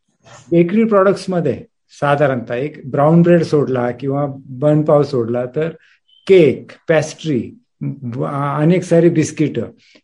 बेकरी 0.50 0.84
प्रॉडक्ट्समध्ये 0.84 1.64
साधारणतः 1.90 2.54
एक 2.54 2.90
ब्राऊन 2.90 3.22
ब्रेड 3.22 3.42
सोडला 3.42 3.90
किंवा 3.90 4.26
बन 4.36 4.82
पाव 4.82 5.02
सोडला 5.02 5.44
तर 5.56 5.68
केक 6.26 6.70
पॅस्ट्री 6.88 7.58
अनेक 8.58 8.82
सारी 8.82 9.08
बिस्किट 9.08 9.58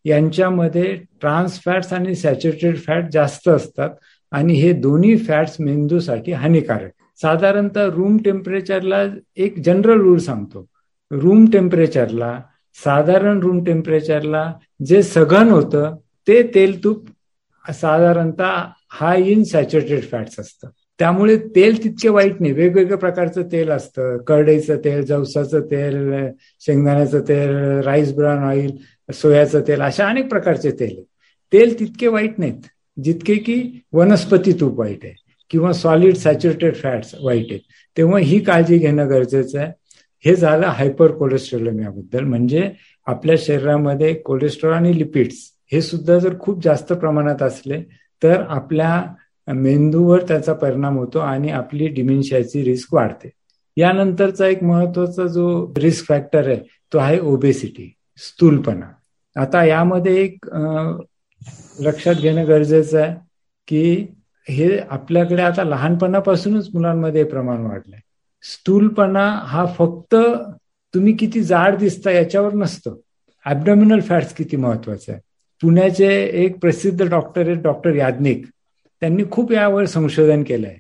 यांच्यामध्ये 0.05 0.97
ट्रान्स 1.21 1.61
फॅट्स 1.65 1.93
आणि 1.93 2.15
सॅच्युरेटेड 2.15 2.77
फॅट 2.77 3.05
जास्त 3.13 3.49
असतात 3.49 3.91
आणि 4.31 4.53
हे 4.53 4.73
दोन्ही 4.73 5.17
फॅट्स 5.17 5.57
मेंदूसाठी 5.61 6.33
हानिकारक. 6.33 6.91
साधारणतः 7.23 7.87
रूम 7.87 8.17
टेम्परेचरला 8.25 9.03
एक 9.37 9.59
जनरल 9.59 10.01
रूल 10.01 10.19
सांगतो. 10.19 10.67
रूम 11.11 11.45
टेम्परेचरला 11.53 12.41
साधारण 12.75 13.41
रूम 13.41 13.65
टेम्परेचरला 13.65 14.53
जे 14.87 15.03
सघन 15.03 15.49
होतं 15.49 15.97
ते 16.29 16.43
तेल 16.43 16.85
तूप 16.85 17.09
साधारणतः 17.73 18.65
हाय 18.91 19.23
इन 19.23 19.43
सॅच्युरेटेड 19.45 20.03
फॅट्स 20.03 20.41
असतं. 20.41 20.69
त्यामुळे 20.99 21.37
तेल 21.37 21.85
तितके 21.85 22.09
वाईट 22.09 22.41
नाही. 22.41 22.53
वेगवेगळ्या 22.53 22.99
प्रकारचं 22.99 23.43
तेल 23.43 23.71
असतं. 23.71 24.19
करडईचं 24.19 24.77
तेल 24.77 25.05
जवसाचं 25.07 25.61
तेल 25.61 26.27
शेंगदाण्याचं 26.61 27.21
तेल 27.21 27.51
राईस 27.81 28.15
ब्राऊन 28.15 28.43
ऑइल 28.43 28.77
सोयाचं 29.13 29.61
तेल 29.69 29.81
अशा 29.81 30.09
अनेक 30.09 30.29
प्रकारचे 30.29 30.71
तेल 30.71 31.03
तेल 31.53 31.79
तितके 31.79 32.09
वाईट 32.09 32.39
नाहीत. 32.39 32.63
जितके 33.05 33.35
की 33.35 33.85
वनस्पती 33.93 34.53
तूप 34.53 34.79
वाईट 34.79 35.05
आहे 35.05 35.15
किंवा 35.51 35.73
सॉलिड 35.73 36.17
सॅच्युरेटेड 36.17 36.75
फॅट्स 36.75 37.15
वाईट 37.23 37.47
आहेत. 37.51 37.61
तेव्हा 37.97 38.19
ही 38.19 38.41
काळजी 38.41 38.79
घेणं 38.79 39.09
गरजेचं 39.09 39.59
आहे. 39.59 39.73
हे 40.25 40.35
झालं 40.35 40.67
हायपर 40.67 41.11
कोलेस्ट्रॉलमियाबद्दल 41.11 42.25
म्हणजे 42.25 42.71
आपल्या 43.07 43.37
शरीरामध्ये 43.39 44.15
कोलेस्ट्रॉल 44.15 44.73
आणि 44.75 44.99
लिपिड्स 44.99 45.37
हे 45.73 45.81
सुद्धा 45.83 46.19
जर 46.19 46.39
खूप 46.41 46.63
जास्त 46.65 46.93
प्रमाणात 46.93 47.43
असले 47.43 47.83
तर 48.23 48.43
आपल्या 48.49 49.05
मेंदूवर 49.49 50.23
त्याचा 50.29 50.53
परिणाम 50.53 50.99
होतो 50.99 51.19
आणि 51.19 51.51
आपली 51.51 51.87
डिमेन्शियाची 51.89 52.63
रिस्क 52.65 52.95
वाढते. 52.95 53.31
यानंतरचा 53.77 54.47
एक 54.47 54.63
महत्त्वाचा 54.63 55.27
जो 55.27 55.75
रिस्क 55.77 56.09
फॅक्टर 56.09 56.49
आहे 56.49 56.59
तो 56.93 56.99
आहे 56.99 57.19
ओबेसिटी 57.21 57.93
स्थूलपणा. 58.19 58.87
आता 59.37 59.65
यामध्ये 59.65 60.17
एक 60.23 60.47
लक्षात 61.81 62.15
घेणं 62.15 62.47
गरजेचं 62.49 63.01
आहे 63.01 63.15
की 63.69 64.07
हे 64.49 64.79
आपल्याकडे 64.79 65.43
आता 65.43 65.65
लहानपणापासूनच 65.65 66.69
मुलांमध्ये 66.75 67.25
प्रमाण 67.25 67.67
वाढलंय. 67.67 68.01
स्थूलपणा 68.43 69.29
हा 69.45 69.65
फक्त 69.79 70.15
तुम्ही 70.95 71.13
किती 71.17 71.43
जाड 71.43 71.77
दिसता 71.77 72.11
याच्यावर 72.11 72.55
नसतं. 72.55 72.95
ऍबडॉमिनल 73.47 74.01
फॅट्स 74.01 74.33
किती 74.35 74.57
महत्वाचं 74.57 75.13
आहे 75.13 75.21
पुण्याचे 75.63 76.09
एक 76.45 76.59
प्रसिद्ध 76.59 77.09
डॉक्टर 77.09 77.49
आहेत 77.49 77.63
डॉक्टर 77.63 77.95
याज्ञिक. 77.95 78.45
त्यांनी 79.03 79.23
खूप 79.31 79.53
यावर 79.53 79.85
संशोधन 79.85 80.43
केलं 80.43 80.67
आहे 80.67 80.77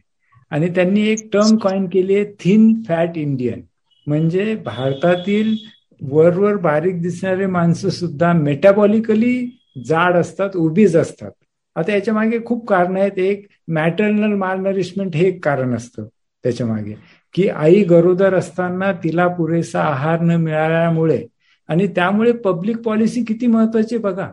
आणि 0.51 0.69
त्यांनी 0.69 1.07
एक 1.09 1.29
टर्म 1.33 1.57
कॉइन 1.57 1.87
केली 1.89 2.15
आहे 2.15 2.25
थिन 2.41 2.73
फॅट 2.89 3.17
इंडियन 3.17 3.61
म्हणजे 4.07 4.55
भारतातील 4.55 5.55
वरवर 6.01 6.57
बारीक 6.57 7.01
दिसणारे 7.03 7.47
माणसं 7.47 7.89
सुद्धा 7.89 8.33
मेटाबॉलिकली 8.33 9.59
जाड 9.87 10.17
असतात 10.17 10.57
उबीज 10.57 10.97
असतात. 10.97 11.31
आता 11.77 11.93
याच्या 11.93 12.15
मागे 12.15 12.39
खूप 12.45 12.67
कारण 12.69 12.97
आहेत. 12.97 13.19
एक 13.19 13.47
मॅटर्नल 13.69 14.35
मालनरिशमेंट 14.35 15.17
हे 15.17 15.27
एक 15.29 15.45
कारण 15.45 15.75
असतं 15.75 16.07
त्याच्यामागे. 16.43 16.95
की 17.33 17.49
आई 17.49 17.83
गरोदर 17.83 18.35
असताना 18.35 18.93
तिला 18.93 19.29
पुरेसा 19.29 19.81
आहार 19.81 20.21
न 20.21 20.31
मिळाल्यामुळे. 20.31 21.27
आणि 21.69 21.87
त्यामुळे 21.87 22.33
पब्लिक 22.33 22.77
पॉलिसी 22.77 23.25
किती 23.25 23.47
महत्वाची 23.47 23.99
बघा. 23.99 24.29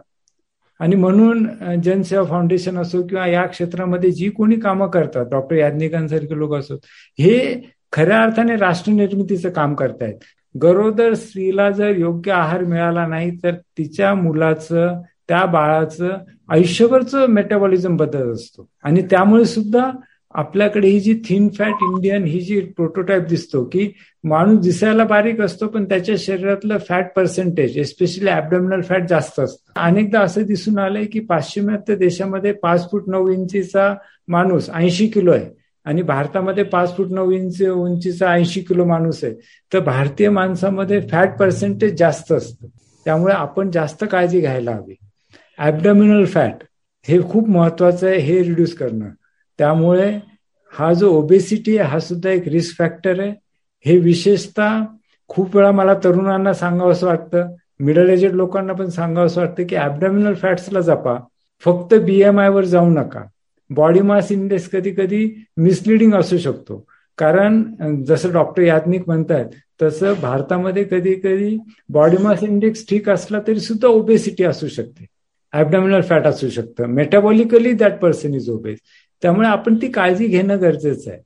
आणि 0.79 0.95
म्हणून 0.95 1.47
जनसेवा 1.83 2.23
फाउंडेशन 2.23 2.77
असो 2.77 3.03
किंवा 3.03 3.27
या 3.27 3.45
क्षेत्रामध्ये 3.45 4.12
जी 4.12 4.29
कोणी 4.29 4.55
कामं 4.55 4.88
करतात 4.88 5.25
डॉक्टर 5.31 5.55
याज्ञिकांसारखे 5.55 6.38
लोक 6.38 6.55
असोत 6.55 6.79
हे 7.19 7.62
खऱ्या 7.93 8.21
अर्थाने 8.21 8.55
राष्ट्रनिर्मितीचं 8.55 9.49
काम 9.49 9.75
करतायत. 9.75 10.15
गरोदर 10.63 11.13
स्त्रीला 11.13 11.69
जर 11.71 11.89
योग्य 11.97 12.31
आहार 12.31 12.63
मिळाला 12.63 13.07
नाही 13.07 13.38
तर 13.43 13.51
तिच्या 13.51 14.13
मुलाचं 14.15 15.01
त्या 15.27 15.45
बाळाचं 15.45 16.17
आयुष्यभरचं 16.49 17.27
मेटाबॉलिझम 17.27 17.95
बदलत 17.95 18.33
असतो. 18.33 18.69
आणि 18.83 19.01
त्यामुळे 19.01 19.45
सुद्धा 19.45 19.91
आपल्याकडे 20.38 20.88
ही 20.88 21.00
जी 21.00 21.21
थिन 21.30 21.50
फॅट 21.50 21.73
इंडियन 21.82 22.23
ही 22.23 22.39
जी 22.39 22.62
प्रोटोटाईप 22.62 23.23
दिसतो 23.23 23.63
की 23.63 23.93
माणूस 24.23 24.60
दिसायला 24.60 25.04
बारीक 25.04 25.41
असतो 25.41 25.67
पण 25.67 25.86
त्याच्या 25.86 26.15
शरीरातलं 26.17 26.78
fat 26.78 27.08
percentage 27.15 27.78
especially 27.78 28.30
abdominal 28.30 28.82
fat 28.82 29.08
जास्त 29.10 29.39
असतं. 29.39 29.80
अनेकदा 29.80 30.19
असं 30.19 30.43
दिसून 30.43 30.78
आलंय 30.80 31.06
की 31.06 31.19
पाश्चिमात्य 31.19 31.95
देशामध्ये 31.95 32.52
पाच 32.52 32.91
फूट 32.91 33.04
नऊ 33.08 33.30
इंचीचा 33.30 33.95
माणूस 34.28 34.69
ऐंशी 34.73 35.08
किलो 35.08 35.32
आहे 35.32 35.45
आणि 35.86 36.02
भारतामध्ये 36.02 36.63
पाच 36.63 36.97
फूट 36.97 37.12
नऊ 37.12 37.32
इंच 37.32 37.63
उंचीचा 37.63 38.32
ऐंशी 38.32 38.62
किलो 38.62 38.86
माणूस 38.86 39.23
आहे. 39.23 39.34
तर 39.73 39.80
भारतीय 39.80 40.30
माणसामध्ये 40.30 41.02
फॅट 41.02 41.30
पर्सेंटेज 41.39 41.95
जास्त 41.97 42.32
असतं. 42.32 42.67
त्यामुळे 43.06 43.34
आपण 43.34 43.71
जास्त 43.71 44.06
काळजी 44.12 44.39
घ्यायला 44.39 44.71
हवी. 44.71 44.95
ऍबडॉमिनल 45.60 46.26
फॅट 46.26 46.56
हे 47.08 47.21
खूप 47.21 47.50
महत्वाचं 47.50 48.08
आहे 48.08 48.17
हे 48.17 48.43
रिड्यूस 48.43 48.73
करणं. 48.73 49.10
त्यामुळे 49.58 50.12
हा 50.80 50.93
जो 50.93 51.10
ओबेसिटी 51.12 51.78
आहे 51.78 51.89
हा 51.89 52.00
सुद्धा 52.00 52.30
एक 52.30 52.48
रिस्क 52.48 52.78
फॅक्टर 52.78 53.20
आहे. 53.20 53.34
हे 53.86 53.98
विशेषतः 54.00 54.82
खूप 55.28 55.56
वेळा 55.56 55.72
मला 55.72 55.93
तरुणांना 56.04 56.54
सांगावं 56.54 56.91
असं 56.91 57.08
वाटतं. 57.08 57.54
मिडल 57.80 58.10
एजेड 58.10 58.34
लोकांना 58.34 58.74
पण 58.74 58.89
सांगावं 58.89 59.26
असं 59.26 59.41
वाटतं 59.41 59.63
की 59.70 59.76
ऍबडॉमिनल 59.76 60.34
फॅट्सला 60.34 60.82
जपा. 60.82 61.15
फक्त 61.65 61.93
बीएमआय 61.93 62.50
वर 62.50 62.65
जाऊ 62.65 62.89
नका. 62.89 63.24
बॉडी 63.70 64.02
मास 64.02 64.32
इंडेक्स 64.32 64.70
कधी 64.70 64.91
कधी 64.91 65.43
मिसलिडिंग 65.58 66.13
असू 66.13 66.38
शकतो. 66.38 66.86
कारण 67.17 67.63
जसं 68.06 68.32
डॉक्टर 68.34 68.63
याज्ञिक 68.63 69.04
म्हणतात 69.08 69.46
तसं 69.82 70.13
भारतामध्ये 70.22 70.84
कधी 70.91 71.13
कधी 71.13 71.58
बॉडी 71.89 72.17
मास 72.17 72.43
इंडेक्स 72.43 72.86
ठीक 72.89 73.10
असला 73.10 73.39
तरी 73.48 73.60
सुद्धा 73.60 73.88
ओबेसिटी 73.88 74.43
असू 74.43 74.67
शकते. 74.67 75.06
ऍबडॉमिनल 75.54 76.02
फॅट 76.02 76.26
असू 76.26 76.50
शकतं. 76.50 76.86
Metabolically 76.86 77.72
that 77.74 78.00
person 78.02 78.34
is 78.34 78.50
obese 78.50 78.80
त्यामुळे 79.21 79.47
आपण 79.47 79.75
ती 79.75 79.88
काळजी 79.88 80.27
घेणं 80.27 80.62
गरजेचं 80.62 81.12
आहे. 81.12 81.19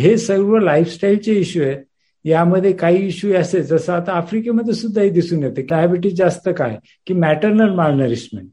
हे 0.00 0.16
सर्व 0.16 0.58
लाईफस्टाईलचे 0.58 1.34
इश्यू 1.34 1.62
आहेत. 1.62 1.78
यामध्ये 2.24 2.72
काही 2.72 3.06
इश्यू 3.06 3.34
असे 3.34 3.62
जसं 3.62 3.92
आता 3.92 4.12
आफ्रिकेमध्ये 4.12 4.74
सुद्धा 4.74 5.02
हे 5.02 5.10
दिसून 5.10 5.42
येते. 5.42 5.62
डायबिटीज 5.62 6.16
जास्त 6.16 6.48
काय? 6.58 6.76
की 7.06 7.14
मॅटर्नल 7.14 7.74
मालनरिशमेंट 7.74 8.48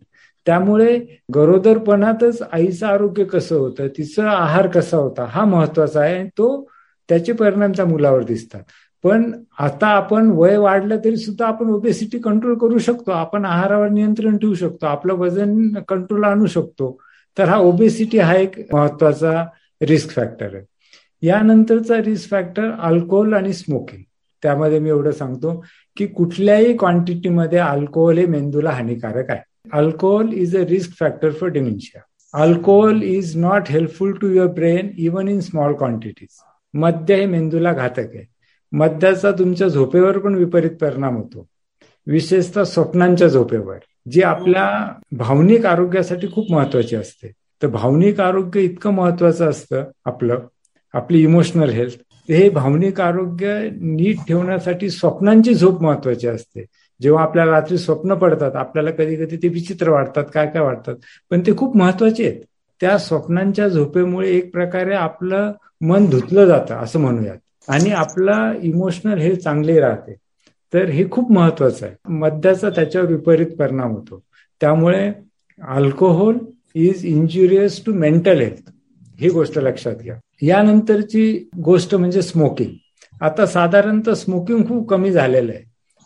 त्यामुळे 0.46 1.00
गरोदरपणातच 1.36 2.42
आईचं 2.52 2.88
आरोग्य 2.88 3.24
कसं 3.24 3.56
होतं 3.56 3.88
तिचा 3.88 4.30
आहार 4.30 4.68
कसा 4.68 4.98
होता 4.98 5.24
हा 5.24 5.46
महत्त्वाचा 5.46 6.02
आहे 6.02 6.18
आणि 6.18 6.30
तो 6.30 6.70
त्याचे 7.10 7.34
परिणाम 7.34 7.72
त्या 7.72 7.86
मुलावर 7.86 8.24
दिसतात. 8.24 8.62
पण 9.04 9.32
आता 9.60 9.88
आपण 9.88 10.32
वय 10.34 10.58
वाढलं 10.58 10.98
तरी 11.06 11.18
सुद्धा 11.18 11.48
आपण 11.48 11.70
ओबेसिटी 11.70 12.20
कंट्रोल 12.20 12.58
करू 12.58 12.78
शकतो. 12.78 13.12
आपण 13.12 13.46
आहारावर 13.46 13.90
नियंत्रण 13.90 14.38
ठेवू 14.38 14.54
शकतो. 14.54 14.86
आपलं 14.86 15.14
वजन 15.14 15.74
कंट्रोल 15.88 16.24
आणू 16.24 16.46
शकतो. 16.46 17.02
तर 17.38 17.50
हा 17.50 17.58
ओबेसिटी 17.58 18.20
हा 18.20 18.36
एक 18.36 18.74
महत्त्वाचा 18.74 19.46
रिस्क 19.82 20.10
फॅक्टर 20.10 20.56
आहे. 20.56 20.64
यानंतरचा 21.22 21.98
रिस्क 21.98 22.30
फॅक्टर 22.32 22.72
अल्कोहोल 22.80 23.34
आणि 23.34 23.54
स्मोकिंग 23.54 24.02
त्यामध्ये 24.44 24.80
मी 24.80 24.90
एवढं 24.90 25.12
सांगतो 25.12 25.66
की 25.98 26.08
कुठल्याही 26.08 26.78
क्वांटिटीमध्ये 26.78 27.60
अल्कोहोल 27.60 28.18
हे 28.18 28.26
मेंदूला 28.26 28.70
हानिकारक 28.70 29.30
आहे. 29.30 29.70
Alcohol 29.74 30.34
is 30.34 30.58
a 30.58 30.60
risk 30.60 31.00
factor 31.00 31.32
for 31.32 31.50
dementia 31.50 32.02
alcohol 32.44 33.02
is 33.04 33.38
not 33.38 33.64
helpful 33.70 34.12
to 34.12 34.28
your 34.28 34.48
brain 34.48 34.90
even 34.98 35.28
in 35.28 35.40
small 35.40 35.74
quantities 35.74 36.28
मद्य 36.74 37.16
हे 37.16 37.26
मेंदूला 37.26 37.74
घातक 37.74 38.00
आहे. 38.00 38.26
मद्याचा 38.72 39.32
तुमच्या 39.32 39.68
झोपेवर 39.68 40.18
पण 40.18 40.36
विपरीत 40.36 40.72
परिणाम 40.82 41.16
होतो. 41.16 41.48
विशेषतः 42.08 42.64
स्वप्नांच्या 42.64 43.28
झोपेवर. 43.28 43.78
जी 44.12 44.22
आपल्या 44.22 44.94
भावनिक 45.12 45.66
आरोग्यासाठी 45.66 46.28
खूप 46.28 46.52
महत्वाची 46.52 46.96
असते. 46.96 47.32
तर 47.62 47.68
भावनिक 47.68 48.20
आरोग्य 48.20 48.62
इतकं 48.62 48.92
महत्वाचं 48.92 49.50
असतं 49.50 49.84
आपलं 50.06 50.40
आपली 50.94 51.22
इमोशनल 51.24 51.70
हेल्थ 51.70 51.94
हे 52.32 52.50
भावनिक 52.50 53.02
आरोग्य 53.02 53.70
नीट 53.82 54.18
ठेवण्यासाठी 54.28 54.90
स्वप्नांची 54.90 55.54
झोप 55.54 55.84
महत्वाची 55.84 56.28
असते. 56.28 56.66
जेव्हा 57.02 57.24
आपल्याला 57.24 57.52
रात्री 57.52 57.78
स्वप्न 57.78 58.14
पडतात 58.14 58.56
आपल्याला 58.56 58.92
कधी 58.92 59.16
कधी 59.16 59.38
ते 59.38 59.48
विचित्र 59.48 59.90
वाटतात 59.90 60.24
काय 60.34 60.48
काय 60.48 60.62
वाटतात. 60.62 60.96
पण 61.30 61.42
ते 61.42 61.58
खूप 61.58 61.78
महत्त्वाचे 61.78 62.28
आहेत. 62.28 62.42
त्या 62.82 62.98
स्वप्नांच्या 62.98 63.68
झोपेमुळे 63.68 64.30
एक 64.30 64.54
प्रकारे 64.54 64.94
आपलं 64.94 65.52
मन 65.82 66.06
धुतलं 66.06 66.46
जातं 66.46 66.76
असं 66.76 67.00
म्हणूयात. 67.00 67.38
आणि 67.68 67.92
आपला 67.92 68.54
इमोशनल 68.62 69.18
हेल्थ 69.18 69.40
चांगली 69.40 69.80
राहते. 69.80 70.16
तर 70.76 70.86
हे 70.86 71.10
खूप 71.12 71.32
महत्वाचं 71.32 71.86
आहे. 71.86 71.96
मद्याचा 72.10 72.70
त्याच्यावर 72.70 73.08
विपरीत 73.08 73.48
परिणाम 73.60 73.92
होतो. 73.92 74.24
त्यामुळे 74.62 75.12
alcohol 75.68 76.38
is 76.76 77.06
injurious 77.06 77.86
to 77.86 77.94
mental 77.94 78.40
health 78.40 78.72
ही 79.20 79.30
गोष्ट 79.30 79.60
लक्षात 79.60 79.96
घ्या. 79.96 80.16
यानंतरची 80.42 81.50
गोष्ट 81.64 81.96
म्हणजे 81.96 82.22
स्मोकिंग 82.22 82.70
आता 83.22 83.46
साधारणतः 83.46 84.14
स्मोकिंग 84.14 84.64
खूप 84.68 84.90
कमी 84.90 85.12
झालेलं 85.12 85.52
आहे. 85.52 85.64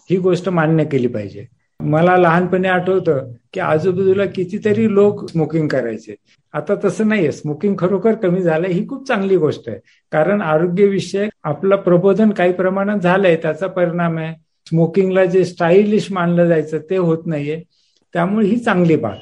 ही 0.09 0.17
गोष्ट 0.17 0.49
मान्य 0.49 0.85
केली 0.85 1.07
पाहिजे. 1.07 1.45
मला 1.79 2.17
लहानपणी 2.17 2.67
आठवतं 2.67 3.31
की 3.53 3.59
आजूबाजूला 3.59 4.25
कितीतरी 4.25 4.93
लोक 4.93 5.29
स्मोकिंग 5.29 5.67
करायचे. 5.67 6.15
आता 6.53 6.73
तसं 6.83 7.07
नाहीये. 7.07 7.31
स्मोकिंग 7.31 7.75
खरोखर 7.79 8.11
कमी 8.11 8.41
झालंय 8.41 8.71
ही 8.71 8.87
खूप 8.87 9.07
चांगली 9.07 9.37
गोष्ट 9.37 9.69
आहे. 9.69 9.77
कारण 10.11 10.41
आरोग्यविषयक 10.41 11.29
आपलं 11.43 11.75
प्रबोधन 11.75 12.29
काही 12.29 12.53
प्रमाणात 12.53 12.97
झालंय 12.97 13.35
त्याचा 13.35 13.67
परिणाम 13.67 14.17
आहे. 14.17 14.48
स्मोकिंगला 14.69 15.25
जे 15.25 15.45
स्टाईलिश 15.45 16.11
मानलं 16.11 16.47
जायचं 16.47 16.77
ते 16.89 16.97
होत 16.97 17.17
नाहीये. 17.25 17.63
त्यामुळे 18.13 18.47
ही 18.47 18.57
चांगली 18.57 18.95
बाब. 18.95 19.17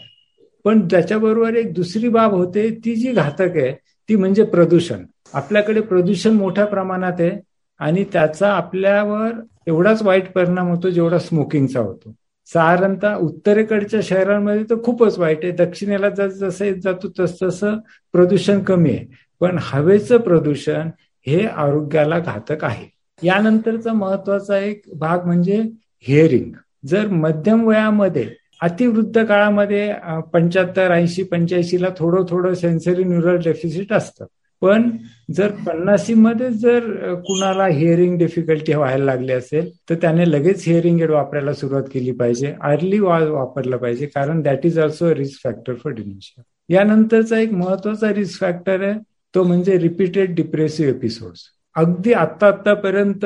पण 0.63 0.87
त्याच्याबरोबर 0.91 1.55
एक 1.55 1.73
दुसरी 1.73 2.09
बाब 2.09 2.31
होते 2.31 2.79
ती 2.85 2.95
जी 2.95 3.11
घातक 3.11 3.41
आहे 3.41 3.71
ती 4.09 4.15
म्हणजे 4.15 4.43
प्रदूषण. 4.43 5.05
आपल्याकडे 5.33 5.81
प्रदूषण 5.81 6.31
मोठ्या 6.31 6.65
प्रमाणात 6.65 7.13
आहे 7.19 7.31
आणि 7.79 8.03
त्याचा 8.03 8.53
आपल्यावर 8.53 9.31
एवढाच 9.67 10.03
वाईट 10.03 10.31
परिणाम 10.31 10.69
होतो 10.69 10.89
जेवढा 10.89 11.17
स्मोकिंगचा 11.17 11.79
होतो. 11.79 12.13
साधारणतः 12.45 13.15
उत्तरेकडच्या 13.15 13.99
शहरांमध्ये 14.03 14.63
तर 14.63 14.83
खूपच 14.83 15.19
वाईट 15.19 15.39
आहे. 15.43 15.51
दक्षिणेला 15.51 16.09
जसं 16.09 16.65
येत 16.65 16.75
जातो 16.83 17.07
तस 17.19 17.37
तसं 17.43 17.77
प्रदूषण 18.13 18.59
कमी 18.59 18.89
आहे. 18.89 19.05
पण 19.39 19.57
हवेचं 19.61 20.17
प्रदूषण 20.17 20.89
हे 21.27 21.45
आरोग्याला 21.45 22.19
घातक 22.19 22.63
आहे. 22.65 22.96
यानंतरचा 23.23 23.93
महत्त्वाचा 23.93 24.57
एक 24.59 24.81
भाग 24.99 25.25
म्हणजे 25.25 25.61
हिअरिंग. 26.07 26.51
जर 26.85 27.07
मध्यम 27.07 27.67
वयामध्ये 27.67 28.29
अतिवृद्ध 28.61 29.23
काळामध्ये 29.25 29.93
पंच्याहत्तर 30.33 30.91
ऐंशी 30.91 31.23
पंच्याऐंशीला 31.23 31.87
थोडं 31.97 32.25
थोडं 32.29 32.53
सेन्सरी 32.53 33.03
न्यूरल 33.03 33.37
डेफिसिट 33.43 33.93
असतं. 33.93 34.25
पण 34.61 34.89
जर 35.37 35.51
पन्नासी 35.65 36.13
मध्ये 36.13 36.49
जर 36.51 37.13
कुणाला 37.25 37.65
हिअरिंग 37.67 38.17
डिफिकल्टी 38.17 38.73
व्हायला 38.73 39.03
लागली 39.05 39.31
असेल 39.31 39.69
तर 39.89 39.95
त्याने 40.01 40.29
लगेच 40.31 40.63
हिअरिंग 40.67 41.01
एड 41.01 41.11
वापरायला 41.11 41.53
सुरुवात 41.53 41.83
केली 41.93 42.11
पाहिजे. 42.11 42.53
अर्ली 42.61 42.99
वापरलं 42.99 43.77
पाहिजे 43.77 44.05
कारण 44.05 44.41
that 44.41 44.65
is 44.65 44.79
also 44.79 45.13
risk 45.15 45.43
factor 45.43 45.73
for 45.73 45.93
dementia 45.93 46.43
यानंतरचा 46.69 47.39
एक 47.39 47.51
महत्त्वाचा 47.53 48.13
रिस्क 48.13 48.39
फॅक्टर 48.41 48.81
आहे 48.83 48.99
तो 49.35 49.43
म्हणजे 49.43 49.77
रिपीटेड 49.79 50.35
डिप्रेसिव्ह 50.35 50.91
एपिसोड्स 50.91 51.41
अगदी 51.77 52.13
आत्ता 52.13 52.47
आत्तापर्यंत 52.47 53.25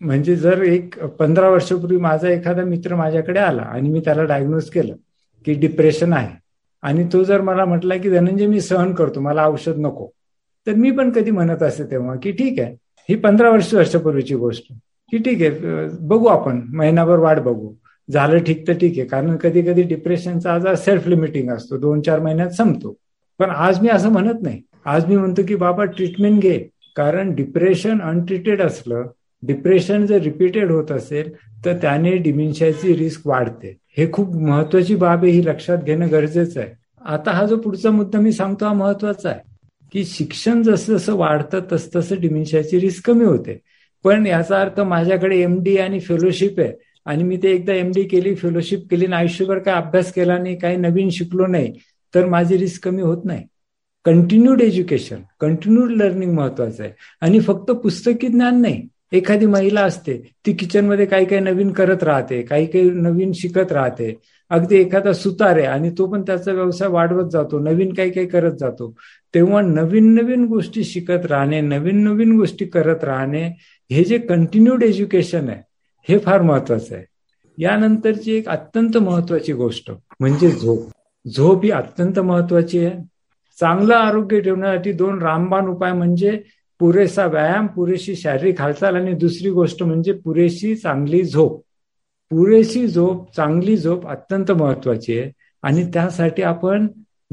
म्हणजे 0.00 0.36
जर 0.36 0.62
एक 0.62 0.98
पंधरा 1.18 1.48
वर्षापूर्वी 1.48 1.96
माझा 1.96 2.28
एखादा 2.28 2.62
मित्र 2.64 2.94
माझ्याकडे 2.96 3.38
आला 3.40 3.62
आणि 3.62 3.88
मी 3.90 4.00
त्याला 4.04 4.22
डायग्नोज 4.24 4.68
केलं 4.70 4.94
की 5.46 5.54
डिप्रेशन 5.54 6.12
आहे 6.12 6.34
आणि 6.82 7.04
तो 7.12 7.22
जर 7.24 7.40
मला 7.40 7.64
म्हटला 7.64 7.96
की 7.96 8.10
धनंजय 8.10 8.46
मी 8.46 8.60
सहन 8.60 8.92
करतो 8.94 9.20
मला 9.20 9.46
औषध 9.46 9.78
नको. 9.78 10.06
तर 10.66 10.74
मी 10.74 10.90
पण 10.90 11.10
कधी 11.10 11.30
म्हणत 11.30 11.62
असे 11.62 11.84
तेव्हा 11.90 12.14
की 12.22 12.32
ठीक 12.32 12.60
आहे 12.60 12.74
ही 13.08 13.14
पंधरा 13.14 13.50
वर्ष 13.50 13.72
वर्षापूर्वीची 13.74 14.34
गोष्ट. 14.34 14.72
की 15.12 15.18
ठीक 15.18 15.42
आहे 15.42 15.88
बघू 16.08 16.26
आपण 16.26 16.60
महिनाभर 16.74 17.18
वाट 17.18 17.38
बघू. 17.40 17.72
झालं 18.08 18.38
ठीक 18.44 18.66
तर 18.68 18.72
ठीक 18.72 18.98
आहे 18.98 19.08
कारण 19.08 19.36
कधी 19.36 19.62
कधी 19.62 19.82
डिप्रेशनचा 19.82 20.52
आजार 20.54 20.74
सेल्फ 20.74 21.06
लिमिटिंग 21.08 21.50
असतो 21.50 21.76
दोन 21.78 22.00
चार 22.00 22.20
महिन्यात 22.20 22.50
संपतो. 22.50 22.94
पण 23.40 23.50
आज 23.50 23.80
मी 23.80 23.88
असं 23.88 24.12
म्हणत 24.12 24.42
नाही. 24.42 24.60
आज 24.84 25.06
मी 25.06 25.16
म्हणतो 25.16 25.42
की 25.48 25.54
बाबा 25.54 25.84
ट्रीटमेंट 25.84 26.40
घे. 26.42 26.58
कारण 26.96 27.34
डिप्रेशन 27.34 28.00
अनट्रीटेड 28.00 28.62
असलं 28.62 29.06
डिप्रेशन 29.42 30.06
जर 30.06 30.18
रिपीटेड 30.18 30.70
होत 30.70 30.90
असेल 30.92 31.30
तर 31.64 31.76
त्याने 31.76 32.16
डिमेन्शियाची 32.16 32.94
रिस्क 32.96 33.26
वाढते. 33.26 33.76
हे 33.98 34.10
खूप 34.12 34.34
महत्वाची 34.36 34.94
बाब 34.94 35.24
आहे 35.24 35.32
ही 35.32 35.44
लक्षात 35.46 35.78
घेणं 35.78 36.10
गरजेचं 36.10 36.60
आहे. 36.60 36.70
आता 37.00 37.30
हा 37.30 37.44
जो 37.46 37.56
पुढचा 37.56 37.90
मुद्दा 37.90 38.20
मी 38.20 38.32
सांगतो 38.32 38.66
हा 38.66 38.72
महत्त्वाचा 38.72 39.28
आहे 39.28 39.40
की 39.92 40.04
शिक्षण 40.04 40.62
जसं 40.62 40.96
जसं 40.96 41.16
वाढतं 41.16 41.60
तस 41.72 41.88
तसं 41.96 42.20
डिमेन्शियाची 42.20 42.80
रिस्क 42.80 43.06
कमी 43.06 43.24
होते. 43.24 43.58
पण 44.04 44.26
याचा 44.26 44.60
अर्थ 44.60 44.80
माझ्याकडे 44.80 45.40
एमडी 45.42 45.76
आणि 45.78 46.00
फेलोशिप 46.00 46.60
आहे 46.60 46.72
आणि 47.06 47.22
मी 47.24 47.36
ते 47.36 47.50
एकदा 47.50 47.74
एमडी 47.74 48.02
केली 48.02 48.34
फेलोशिप 48.34 48.86
केली 48.90 49.04
आणि 49.04 49.14
आयुष्यभर 49.14 49.58
काय 49.58 49.74
अभ्यास 49.74 50.12
केला 50.12 50.38
नाही 50.38 50.56
काही 50.58 50.76
नवीन 50.76 51.08
शिकलो 51.10 51.46
नाही 51.46 51.72
तर 52.14 52.26
माझी 52.26 52.56
रिस्क 52.58 52.84
कमी 52.84 53.02
होत 53.02 53.24
नाही. 53.24 53.44
कंटिन्यूड 54.06 54.60
एज्युकेशन 54.60 55.16
कंटिन्यूड 55.40 55.90
लर्निंग 55.90 56.32
महत्वाचं 56.32 56.82
आहे. 56.82 56.92
आणि 57.20 57.40
फक्त 57.40 57.70
पुस्तकी 57.70 58.28
ज्ञान 58.28 58.62
नाही. 58.62 58.88
एखादी 59.12 59.46
महिला 59.46 59.80
असते 59.80 60.32
ती 60.46 60.52
किचनमध्ये 60.52 61.06
काही 61.06 61.26
काही 61.26 61.40
नवीन 61.40 61.72
करत 61.72 62.02
राहते 62.02 62.42
काही 62.42 62.66
काही 62.66 62.90
नवीन 62.90 63.32
शिकत 63.34 63.72
राहते. 63.72 64.18
अगदी 64.50 64.76
एखादा 64.76 65.12
सुतार 65.12 65.56
आहे 65.56 65.66
आणि 65.66 65.90
तो 65.98 66.06
पण 66.06 66.22
त्याचा 66.22 66.52
व्यवसाय 66.52 66.88
वाढवत 66.88 67.30
जातो 67.30 67.58
नवीन 67.58 67.92
काही 67.92 68.10
काही 68.10 68.26
करत 68.26 68.52
जातो. 68.60 68.96
तेव्हा 69.34 69.62
नवीन 69.62 70.14
नवीन 70.14 70.44
गोष्टी 70.44 70.84
शिकत 70.84 71.26
राहणे 71.26 71.60
नवीन 71.60 72.04
नवीन 72.04 72.36
गोष्टी 72.36 72.64
करत 72.64 73.04
राहणे 73.04 73.46
हे 73.90 74.04
जे 74.04 74.18
कंटिन्यूड 74.18 74.82
एज्युकेशन 74.82 75.48
आहे 75.48 75.62
हे 76.08 76.18
फार 76.18 76.42
महत्वाचं 76.42 76.94
आहे. 76.94 77.04
यानंतरची 77.58 78.34
एक 78.34 78.48
अत्यंत 78.48 78.96
महत्वाची 78.96 79.52
गोष्ट 79.52 79.90
म्हणजे 80.20 80.50
झोप. 80.50 80.88
झोप 81.36 81.64
ही 81.64 81.70
अत्यंत 81.70 82.18
महत्वाची 82.18 82.84
आहे. 82.84 83.15
चांगलं 83.60 83.94
आरोग्य 83.94 84.40
ठेवण्यासाठी 84.40 84.92
दोन 84.92 85.22
रामबाण 85.22 85.66
उपाय 85.66 85.92
म्हणजे 85.92 86.42
पुरेसा 86.78 87.26
व्यायाम 87.26 87.66
पुरेशी 87.66 88.16
शारीरिक 88.16 88.60
हालचाल 88.60 88.96
आणि 88.96 89.12
दुसरी 89.12 89.50
गोष्ट 89.50 89.82
म्हणजे 89.82 90.12
पुरेशी 90.12 90.74
चांगली 90.74 91.24
झोप. 91.24 91.62
पुरेशी 92.30 92.86
झोप 92.86 93.36
चांगली 93.36 93.76
झोप 93.76 94.06
अत्यंत 94.06 94.52
महत्वाची 94.52 95.18
आहे 95.18 95.30
आणि 95.62 95.84
त्यासाठी 95.84 96.42
आपण 96.42 96.86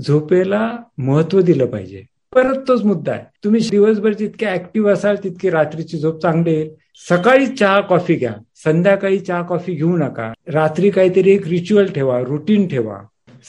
झोपेला 0.08 0.78
महत्त्व 0.98 1.42
दिलं 1.42 1.66
पाहिजे. 1.66 2.04
परत 2.36 2.56
तोच 2.68 2.84
मुद्दा 2.84 3.12
आहे. 3.12 3.24
तुम्ही 3.44 3.62
दिवसभर 3.72 4.14
जितके 4.14 4.46
ऍक्टिव्ह 4.46 4.92
असाल 4.92 5.16
तितकी 5.24 5.50
रात्रीची 5.50 5.98
झोप 5.98 6.22
चांगली 6.22 6.52
येईल 6.52 6.70
सकाळी 7.10 7.48
चहा 7.48 7.80
कॉफी 7.80 8.16
घ्या. 8.16 8.34
संध्याकाळी 8.56 9.20
चहा 9.20 9.42
कॉफी 9.42 9.74
घेऊ 9.74 9.98
नका. 9.98 10.34
रात्री 10.48 10.90
काहीतरी 10.90 11.32
एक 11.32 11.48
रिच्युअल 11.48 11.86
ठेवा 11.86 12.20
रुटीन 12.20 12.68
ठेवा. 12.68 12.98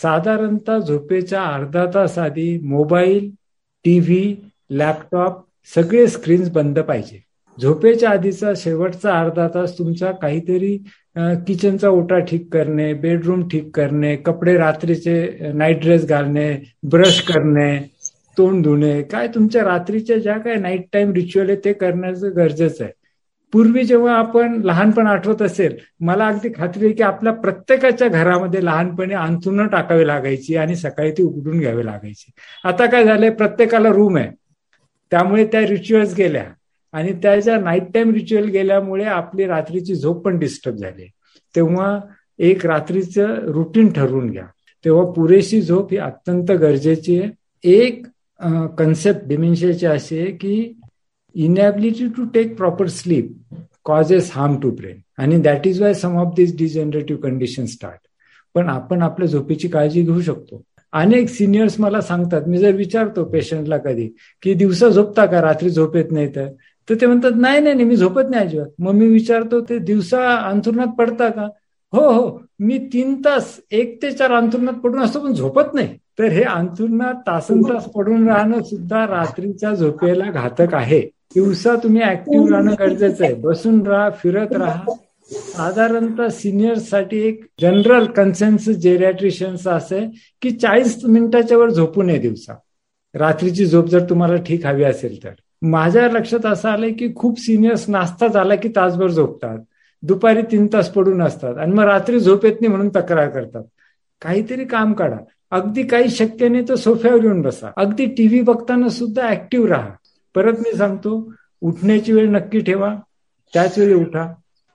साधारणतः 0.02 0.78
झोपेच्या 0.78 1.42
अर्धा 1.44 1.84
तास 1.94 2.18
आधी 2.18 2.58
मोबाईल 2.68 3.30
टीव्ही 3.84 4.34
लॅपटॉप 4.70 5.42
सगळे 5.74 6.06
स्क्रीन्स 6.08 6.50
बंद 6.52 6.78
पाहिजे. 6.78 7.20
झोपेच्या 7.58 8.10
आधीचा 8.10 8.52
शेवटचा 8.56 9.18
अर्धा 9.20 9.46
तास 9.54 9.78
तुमचा 9.78 10.10
काहीतरी 10.22 10.76
किचनचा 11.46 11.88
ओटा 11.88 12.18
ठीक 12.28 12.48
करणे 12.52 12.92
बेडरूम 13.02 13.46
ठीक 13.48 13.70
करणे 13.76 14.14
कपडे 14.16 14.56
रात्रीचे 14.58 15.52
नाईट 15.54 15.80
ड्रेस 15.80 16.06
घालणे 16.08 16.52
ब्रश 16.90 17.20
करणे 17.28 17.76
तोंड 18.38 18.62
धुणे 18.64 19.00
काय 19.02 19.28
तुमच्या 19.34 19.62
रात्रीच्या 19.64 20.18
ज्या 20.18 20.38
काय 20.38 20.54
नाईट 20.54 20.86
टाइम 20.92 21.12
रिच्युअल 21.12 21.48
आहे 21.48 21.58
ते 21.64 21.72
करण्याचं 21.72 22.36
गरजेचं 22.36 22.84
आहे. 22.84 22.92
पूर्वी 23.54 23.84
जेव्हा 23.84 24.14
आपण 24.14 24.60
लहानपण 24.64 25.06
आठवत 25.06 25.42
असेल 25.42 25.76
मला 26.00 26.26
अगदी 26.26 26.48
खात्री 26.56 26.84
आहे 26.84 26.94
की 26.94 27.02
आपल्या 27.02 27.32
प्रत्येकाच्या 27.32 28.08
घरामध्ये 28.08 28.64
लहानपणी 28.64 29.14
अंथरुणं 29.14 29.66
टाकावी 29.66 30.06
लागायची 30.06 30.56
आणि 30.56 30.76
सकाळी 30.76 31.10
ती 31.10 31.22
उघडून 31.22 31.58
घ्यावी 31.58 31.86
लागायची. 31.86 32.30
आता 32.64 32.86
काय 32.86 33.04
झालंय 33.04 33.30
प्रत्येकाला 33.30 33.88
रूम 33.88 34.16
आहे. 34.16 34.30
त्यामुळे 35.10 35.46
त्या 35.46 35.60
रिच्युअल्स 35.60 36.14
गेल्या. 36.16 36.44
आणि 36.92 37.12
त्या 37.12 37.40
ज्या 37.40 37.58
नाईट 37.58 37.82
टाइम 37.94 38.14
रिच्युअल 38.14 38.44
गेल्यामुळे 38.44 39.04
आपली 39.04 39.46
रात्रीची 39.46 39.94
झोप 39.94 40.24
पण 40.24 40.38
डिस्टर्ब 40.38 40.76
झाली. 40.76 41.10
तेव्हा 41.56 42.00
एक 42.38 42.66
रात्रीचं 42.66 43.26
रुटीन 43.40 43.92
ठरवून 43.92 44.30
घ्या. 44.30 44.44
तेव्हा 44.84 45.10
पुरेशी 45.10 45.60
झोप 45.60 45.92
ही 45.92 45.98
अत्यंत 45.98 46.52
गरजेची 46.52 47.20
आहे. 47.20 47.30
एक 47.64 48.06
कन्सेप्ट 48.78 49.20
डिमेन्शियाची 49.28 49.86
अशी 49.86 50.18
आहे 50.18 50.30
की 50.30 50.80
inability 51.34 52.06
to 52.06 52.24
take 52.24 52.56
proper 52.56 52.86
sleep 52.88 53.32
causes 53.84 54.30
harm 54.34 54.58
to 54.60 54.70
brain 54.70 54.96
आणि 55.18 55.38
that 55.38 55.66
is 55.66 55.82
why 55.82 55.94
some 55.94 56.16
of 56.18 56.34
this 56.36 56.56
degenerative 56.56 57.20
condition 57.22 57.66
start 57.66 58.00
पण 58.54 58.68
आपण 58.68 59.02
आपल्या 59.02 59.28
झोपेची 59.28 59.68
काळजी 59.68 60.02
घेऊ 60.02 60.20
शकतो. 60.20 60.62
अनेक 60.92 61.28
सिनियर्स 61.28 61.78
मला 61.80 62.00
सांगतात 62.00 62.42
मी 62.48 62.58
जर 62.58 62.72
विचारतो 62.72 63.24
पेशंटला 63.24 63.76
कधी 63.76 64.08
की 64.42 64.54
दिवसा 64.54 64.88
झोपता 64.88 65.26
का? 65.26 65.40
रात्री 65.40 65.70
झोप 65.70 65.96
येत 65.96 66.12
नाही 66.12 66.28
तर? 66.36 66.48
तर 66.88 66.94
ते 67.00 67.06
म्हणतात 67.06 67.36
नाही 67.36 67.60
नाही 67.60 67.84
मी 67.84 67.96
झोपत 67.96 68.30
नाही 68.30 68.46
अजिबात. 68.46 68.66
मग 68.78 68.92
मी 68.92 69.06
विचारतो 69.06 69.60
ते 69.60 69.78
दिवसा 69.78 70.34
अंथरुणात 70.36 70.94
पडता 70.98 71.28
का? 71.28 71.48
हो 71.92 72.10
हो 72.10 72.40
मी 72.60 72.78
तीन 72.92 73.14
तास 73.24 73.58
एक 73.70 74.02
ते 74.02 74.10
चार 74.10 74.32
अंथरुणात 74.32 74.74
पडून 74.74 75.00
असतो 75.00 75.20
पण 75.20 75.32
झोपत 75.32 75.74
नाही. 75.74 75.88
तर 76.18 76.24
हे 76.24 76.42
अंथरुणात 76.42 77.14
तासन 77.26 77.62
तास 77.62 77.84
पडून 77.84 78.28
राहणं 78.28 78.62
सुद्धा 78.62 79.06
रात्रीच्या 79.06 79.74
झोपेला 79.74 80.30
घातक 80.30 80.74
आहे. 80.74 81.00
दिवसा 81.34 81.74
तुम्ही 81.76 82.02
ऍक्टिव्ह 82.02 82.50
राहणं 82.50 82.74
गरजेचं 82.78 83.24
आहे. 83.24 83.34
बसून 83.34 83.86
राहा 83.86 84.10
फिरत 84.10 84.52
राहा. 84.52 84.82
साधारणतः 85.30 86.28
सिनियर्ससाठी 86.28 87.18
एक 87.18 87.44
जनरल 87.60 88.06
कन्सेन्सस 88.06 88.68
जेरॅट्रिशियन्स 88.68 89.66
असं 89.66 89.96
आहे 89.96 90.10
की 90.42 90.50
चाळीस 90.50 91.04
मिनिटाच्या 91.04 91.58
वर 91.58 91.70
झोपू 91.70 92.02
नये 92.02 92.18
दिवसा 92.18 92.54
रात्रीची 93.14 93.66
झोप 93.66 93.86
जर 93.86 94.04
तुम्हाला 94.10 94.36
ठीक 94.36 94.66
हवी 94.66 94.84
असेल 94.84 95.24
तर. 95.24 95.28
माझ्या 95.62 96.08
लक्षात 96.08 96.46
असं 96.46 96.68
आलंय 96.68 96.90
की 96.90 97.08
खूप 97.16 97.40
सिनियर्स 97.40 97.88
नाश्ता 97.88 98.28
झाला 98.28 98.54
की 98.54 98.68
तासभर 98.68 99.10
झोपतात. 99.10 99.58
दुपारी 100.02 100.42
तीन 100.42 100.66
तास 100.72 100.88
पडून 100.88 101.22
असतात. 101.22 101.58
आणि 101.58 101.72
मग 101.72 101.84
रात्री 101.84 102.20
झोप 102.20 102.44
येत 102.44 102.54
नाही 102.60 102.68
म्हणून 102.68 102.88
तक्रार 102.88 103.28
करतात. 103.28 103.62
काहीतरी 104.22 104.64
काम 104.64 104.92
काढा. 104.92 105.16
अगदी 105.50 105.82
काही 105.82 106.08
शक्य 106.08 106.48
नाही 106.48 106.64
तर 106.68 106.74
सोफ्यावर 106.74 107.24
येऊन 107.24 107.42
बसा. 107.42 107.70
अगदी 107.76 108.06
टीव्ही 108.06 108.40
बघताना 108.40 108.88
सुद्धा 108.88 109.28
ऍक्टिव्ह 109.30 109.68
राहा. 109.68 109.90
परत 110.34 110.58
मी 110.58 110.76
सांगतो 110.76 111.32
उठण्याची 111.62 112.12
वेळ 112.12 112.28
नक्की 112.30 112.60
ठेवा 112.60 112.94
त्याच 113.52 113.78
वेळी 113.78 113.94
उठा. 113.94 114.26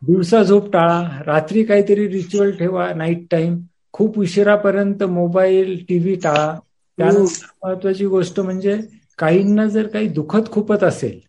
दिवसा 0.02 0.44
झोप 0.44 0.72
टाळा 0.74 1.02
रात्री 1.26 1.64
काहीतरी 1.64 2.08
रिच्युअल 2.08 2.52
ठेवा 2.52 2.94
नाईट 2.94 3.26
टाइम 3.32 3.60
खूप 3.94 4.20
उशिरापर्यंत 4.20 5.04
मोबाईल 5.04 5.86
टीव्ही 5.90 6.16
टाळा. 6.16 6.56
त्यानंतर 6.98 7.46
महत्वाची 7.64 8.06
गोष्ट 8.06 8.40
म्हणजे 8.40 8.80
काहींना 9.20 9.66
जर 9.66 9.88
काही 9.88 10.08
दुखत 10.08 10.52
खुपत 10.52 10.84
असेल 10.84 11.20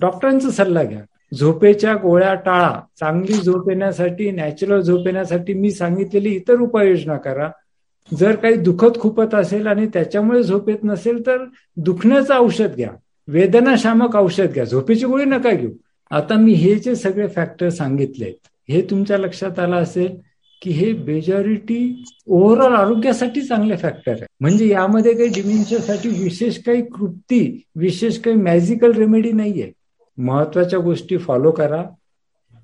डॉक्टरांचा 0.00 0.50
सल्ला 0.50 0.82
घ्या. 0.82 1.00
झोपेच्या 1.34 1.94
गोळ्या 1.94 2.34
टाळा. 2.34 2.80
चांगली 3.00 3.32
झोप 3.32 3.68
येण्यासाठी 3.70 4.30
नॅचरल 4.30 4.80
झोप 4.80 5.06
येण्यासाठी 5.06 5.54
मी 5.54 5.70
सांगितलेली 5.70 6.30
इतर 6.30 6.60
उपाययोजना 6.60 7.16
करा. 7.16 7.50
जर 8.18 8.36
काही 8.36 8.54
दुखत 8.54 8.98
खुपत 9.00 9.34
असेल 9.34 9.66
आणि 9.66 9.86
त्याच्यामुळे 9.86 10.42
झोप 10.42 10.68
येत 10.68 10.84
नसेल 10.84 11.26
तर 11.26 11.44
दुखण्याचं 11.76 12.34
औषध 12.34 12.74
घ्या. 12.76 12.90
वेदनाशामक 13.30 14.16
औषध 14.16 14.52
घ्या. 14.52 14.64
झोपेची 14.64 15.06
गोळी 15.06 15.24
नका 15.24 15.50
घेऊ. 15.50 15.70
आता 16.10 16.34
मी 16.34 16.52
हे 16.52 16.74
जे 16.74 16.94
सगळे 16.94 17.28
फॅक्टर 17.28 17.68
सांगितले 17.68 18.32
हे 18.68 18.82
तुमच्या 18.82 19.18
लक्षात 19.18 19.58
आलं 19.58 19.76
असेल 19.76 20.16
की 20.62 20.70
हे 20.70 20.92
मेजॉरिटी 20.92 22.04
ओव्हरऑल 22.26 22.72
आरोग्यासाठी 22.72 23.42
चांगले 23.42 23.76
फॅक्टर 23.76 24.12
आहे 24.12 24.26
म्हणजे 24.40 24.68
यामध्ये 24.68 25.14
काही 25.14 25.28
डिमेन्शियासाठी 25.28 26.08
विशेष 26.08 26.58
काही 26.58 26.82
कृती 26.82 27.62
विशेष 27.76 28.18
काही 28.18 28.36
मॅजिकल 28.36 28.92
रेमेडी 28.92 29.32
नाहीये. 29.32 29.72
महत्त्वाच्या 30.18 30.78
गोष्टी 30.78 31.16
फॉलो 31.16 31.50
करा. 31.50 31.84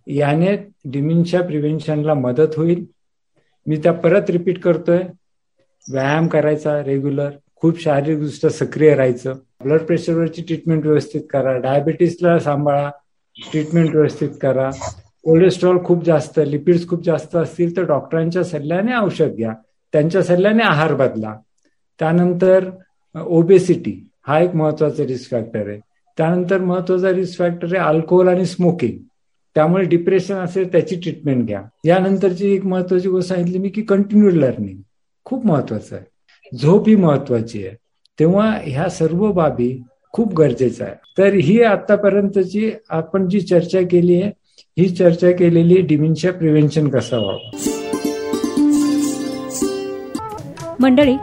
याने 0.07 0.69
डिमेन्शिया 0.85 1.43
प्रिव्हेन्शनला 1.43 2.15
मदत 2.15 2.57
होईल. 2.57 2.85
मी 3.67 3.77
त्या 3.77 3.93
परत 3.93 4.31
रिपीट 4.31 4.61
करतोय. 4.61 5.03
व्यायाम 5.93 6.27
करायचा 6.27 6.85
रेग्युलर 6.85 7.31
खूप 7.57 7.83
शारीरिकदृष्ट्या 7.83 8.51
सक्रिय 8.51 8.95
राहायचं. 8.95 9.35
ब्लड 9.63 9.81
प्रेशरवरची 9.81 10.43
ट्रीटमेंट 10.43 10.87
व्यवस्थित 10.87 11.21
करा. 11.31 11.59
डायबिटीसला 11.59 12.39
सांभाळा. 12.39 12.91
ट्रीटमेंट 13.51 13.95
व्यवस्थित 13.95 14.29
करा. 14.43 14.71
कोलेस्ट्रॉल 15.25 15.79
खूप 15.85 16.05
जास्त 16.05 16.41
लिपिड्स 16.47 16.89
खूप 16.89 17.05
जास्त 17.05 17.37
असतील 17.37 17.77
तर 17.77 17.83
डॉक्टरांच्या 17.83 18.45
सल्ल्याने 18.45 18.97
औषध 18.97 19.35
घ्या. 19.37 19.55
त्यांच्या 19.93 20.23
सल्ल्याने 20.23 20.63
आहार 20.63 20.95
बदला. 20.95 21.37
त्यानंतर 21.99 22.71
ओबेसिटी 23.27 24.09
हा 24.27 24.41
एक 24.41 24.55
महत्त्वाचा 24.55 25.07
रिस्क 25.07 25.31
फॅक्टर 25.31 25.69
आहे. 25.69 25.81
त्यानंतर 26.17 26.59
महत्त्वाचा 26.59 27.11
रिस्क 27.13 27.39
फॅक्टर 27.39 27.77
आहे 27.77 27.89
अल्कोहोल 27.89 28.29
आणि 28.29 28.47
स्मोकिंग 28.47 28.99
त्यामुळे 29.55 29.85
डिप्रेशन 29.85 30.35
असेल 30.35 30.73
त्याची 30.73 30.97
ट्रीटमेंट 30.97 31.47
घ्या. 31.47 31.63
यानंतरची 31.85 32.55
एक 32.55 32.65
महत्वाची 32.65 33.09
गोष्ट 33.09 33.29
सांगितली 33.29 33.59
मी 33.59 33.69
की 33.69 33.83
कंटिन्यू 33.83 34.31
लर्निंग 34.31 34.79
खूप 35.25 35.47
महत्वाचं 35.47 35.97
आहे. 35.97 36.05
झोप 36.57 36.89
ही 36.89 36.97
महत्वाची 36.97 37.67
आहे. 37.67 37.77
तेव्हा 38.21 38.59
ह्या 38.65 38.89
सर्व 38.89 39.33
बाबी 39.33 39.83
खूप 40.13 40.35
गरजेचं 40.35 40.85
आहे 40.85 40.95
तर 41.19 41.35
ही 41.35 41.63
आतापर्यंतची 41.63 42.73
आपण 42.91 43.29
जी 43.29 43.41
चर्चा 43.41 43.81
केली 43.81 44.23
आहे 44.23 44.33
ही 44.79 44.89
चर्चा 44.89 45.31
केलेली 45.31 45.81
डिमेन्शिया 45.81 46.33
प्रिव्हेन्शन 46.33 46.89
कसं 46.89 47.19
व्हावं? 47.19 47.51
मंडळी 50.81 51.17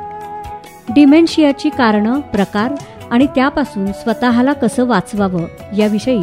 डिमेन्शियाची 0.94 1.70
कारणं 1.70 2.20
प्रकार 2.20 2.74
आणि 3.12 3.26
त्यापासून 3.26 3.86
स्वतःला 3.86 4.54
कसं 4.54 4.86
वाचवावं 4.86 5.76
याविषयी 5.78 6.22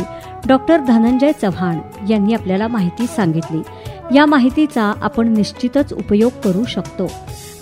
डॉक्टर 0.48 0.76
धनंजय 0.76 1.32
चव्हाण 1.42 1.78
यांनी 2.10 2.34
आपल्याला 2.34 2.68
माहिती 2.68 3.06
सांगितली. 3.06 3.58
या 4.14 4.26
माहितीचा 4.26 4.92
आपण 5.02 5.32
निश्चितच 5.32 5.92
उपयोग 5.92 6.30
करू 6.44 6.64
शकतो. 6.64 7.06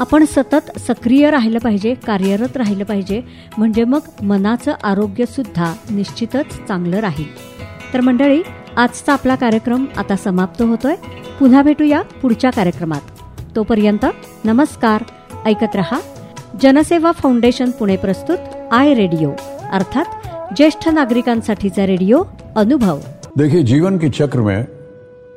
आपण 0.00 0.24
सतत 0.24 0.78
सक्रिय 0.78 1.30
राहिलं 1.30 1.58
पाहिजे 1.58 1.94
कार्यरत 2.06 2.56
राहिलं 2.56 2.84
पाहिजे 2.84 3.20
म्हणजे 3.58 3.84
मग 3.84 4.00
मनाचं 4.22 4.74
आरोग्य 4.84 5.26
सुद्धा 5.26 5.72
निश्चितच 5.90 6.58
चांगलं 6.68 6.96
राहील. 6.96 7.26
तर 7.94 8.00
मंडळी 8.00 8.42
आजचा 8.76 9.12
आपला 9.12 9.34
कार्यक्रम 9.34 9.84
आता 9.96 10.16
समाप्त 10.16 10.62
होतोय. 10.62 10.94
पुन्हा 11.40 11.62
भेटूया 11.62 12.02
पुढच्या 12.22 12.50
कार्यक्रमात. 12.50 13.00
तोपर्यंत 13.56 14.06
नमस्कार 14.44 15.02
ऐकत 15.46 15.76
रहा. 15.76 15.98
जनसेवा 16.62 17.12
फाउंडेशन 17.12 17.70
पुणे 17.70 17.96
प्रस्तुत 17.96 18.38
आय 18.72 18.94
रेडिओ 18.94 19.30
अर्थात 19.72 20.04
ज्येष्ठ 20.56 20.88
नागरिकांसाठीचा 20.88 21.86
रेडिओ 21.86 22.22
अनुभव. 22.56 22.98
देखिए 23.36 23.62
जीवन 23.62 23.98
के 23.98 24.08
चक्र 24.08 24.40
में 24.40 24.64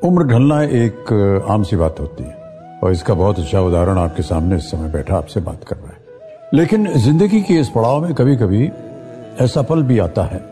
उम्र 0.03 0.23
ढलना 0.23 0.63
एक 0.83 1.13
आम 1.49 1.63
सी 1.63 1.75
बात 1.75 1.99
होती 1.99 2.23
है। 2.23 2.40
और 2.83 2.91
इसका 2.91 3.13
बहुत 3.13 3.39
अच्छा 3.39 3.61
उदाहरण 3.61 3.97
आपके 3.97 4.23
सामने 4.23 4.55
इस 4.55 4.69
समय 4.71 4.89
बैठा 4.89 5.15
आपसे 5.15 5.39
बात 5.39 5.63
कर 5.63 5.75
रहा 5.75 5.87
है। 5.87 5.99
लेकिन 6.53 6.87
ज़िंदगी 6.93 7.41
के 7.41 7.53
इस 7.53 7.69
पड़ाव 7.69 8.01
में 8.01 8.13
कभी 8.13 8.35
कभी 8.35 8.69
ऐसा 9.39 9.61
पल 9.61 9.83
भी 9.83 9.99
आता 9.99 10.23
है, 10.23 10.43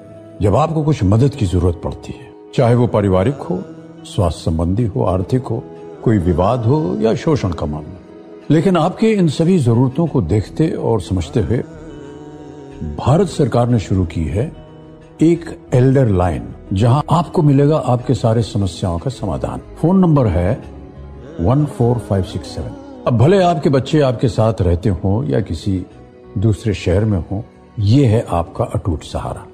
जब 0.41 0.55
आपको 0.55 0.83
कुछ 0.83 1.03
मदद 1.03 1.35
की 1.35 1.45
ज़रूरत 1.45 1.81
पड़ती 1.83 2.13
है। 2.13 2.27
चाहे 2.55 2.75
वो 2.75 2.87
पारिवारिक 2.87 3.41
हो, 3.41 3.61
स्वास्थ्य 4.05 4.41
संबंधी 4.41 4.85
हो, 4.85 5.03
आर्थिक 5.03 5.43
हो, 5.43 5.63
कोई 6.03 6.17
विवाद 6.17 6.65
हो 6.65 6.97
या 6.99 7.13
शोषण 7.15 7.51
का 7.51 7.65
मामला। 7.65 7.97
लेकिन 8.51 8.77
आपके 8.77 9.11
इन 9.11 9.27
सभी 9.27 9.57
जरूरतों 9.59 10.07
को 10.07 10.21
देखते 10.21 10.69
और 10.69 11.01
समझते 11.01 11.39
हुए 11.39 11.57
भारत 12.97 13.27
सरकार 13.27 13.67
ने 13.69 13.79
शुरू 13.79 14.05
की 14.05 14.23
है 14.23 14.51
एक 15.21 15.45
एल्डर 15.73 16.07
लाइन, 16.07 16.47
जहाँ 16.73 17.03
आपको 17.11 17.41
मिलेगा 17.41 17.77
आपके 17.77 18.13
सारे 18.13 18.41
समस्याओं 18.43 18.99
का 18.99 19.09
समाधान। 19.09 19.61
फ़ोन 19.81 19.99
नंबर 19.99 20.27
है 20.27 20.78
one 21.39 21.65
four 21.67 21.97
five 21.99 22.23
six 22.23 22.55
seven 22.55 23.03
अब 23.07 23.17
भले 23.17 23.41
आपके 23.43 23.69
बच्चे 23.69 23.99
आपके 24.01 24.27
साथ 24.27 24.61
रहते 24.61 24.89
हो 24.89 25.23
या 25.23 25.39
किसी 25.41 25.85
दूसरे 26.37 26.73
शहर 26.73 27.05
में 27.05 27.17
हो, 27.21 27.43
ये 27.79 28.05
है 28.05 28.25
आपका 28.29 28.63
अटूट 28.65 29.03
सहारा। 29.03 29.45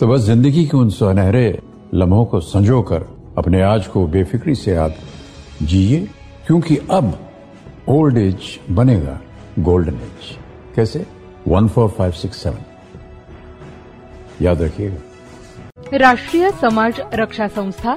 तो 0.00 0.06
बस 0.06 0.20
ज़िंदगी 0.20 0.64
के 0.66 0.76
उन 0.76 0.90
सुनहरे 0.90 1.58
लम्हों 1.94 2.24
को 2.24 2.40
संजो 2.40 2.80
कर 2.82 3.06
अपने 3.38 3.62
आज 3.62 3.86
को 3.86 4.06
बेफिक्री 4.06 4.54
से 4.54 4.74
आप 4.76 4.94
जिए, 5.62 6.00
क्योंकि 6.46 6.76
अब 6.90 7.18
ओल्ड 7.88 8.18
एज 8.18 8.58
बनेगा 8.70 9.18
गोल्डन 9.58 9.94
एज 9.94 10.36
कैसे? 10.76 11.06
One 11.48 11.68
four 11.68 11.88
five 11.88 12.12
six 12.12 12.42
seven 12.42 12.64
याद 14.42 14.62
रखिएगा। 14.62 15.96
राष्ट्रीय 15.98 16.50
समाज 16.60 17.00
रक्षा 17.14 17.46
संस्था 17.48 17.96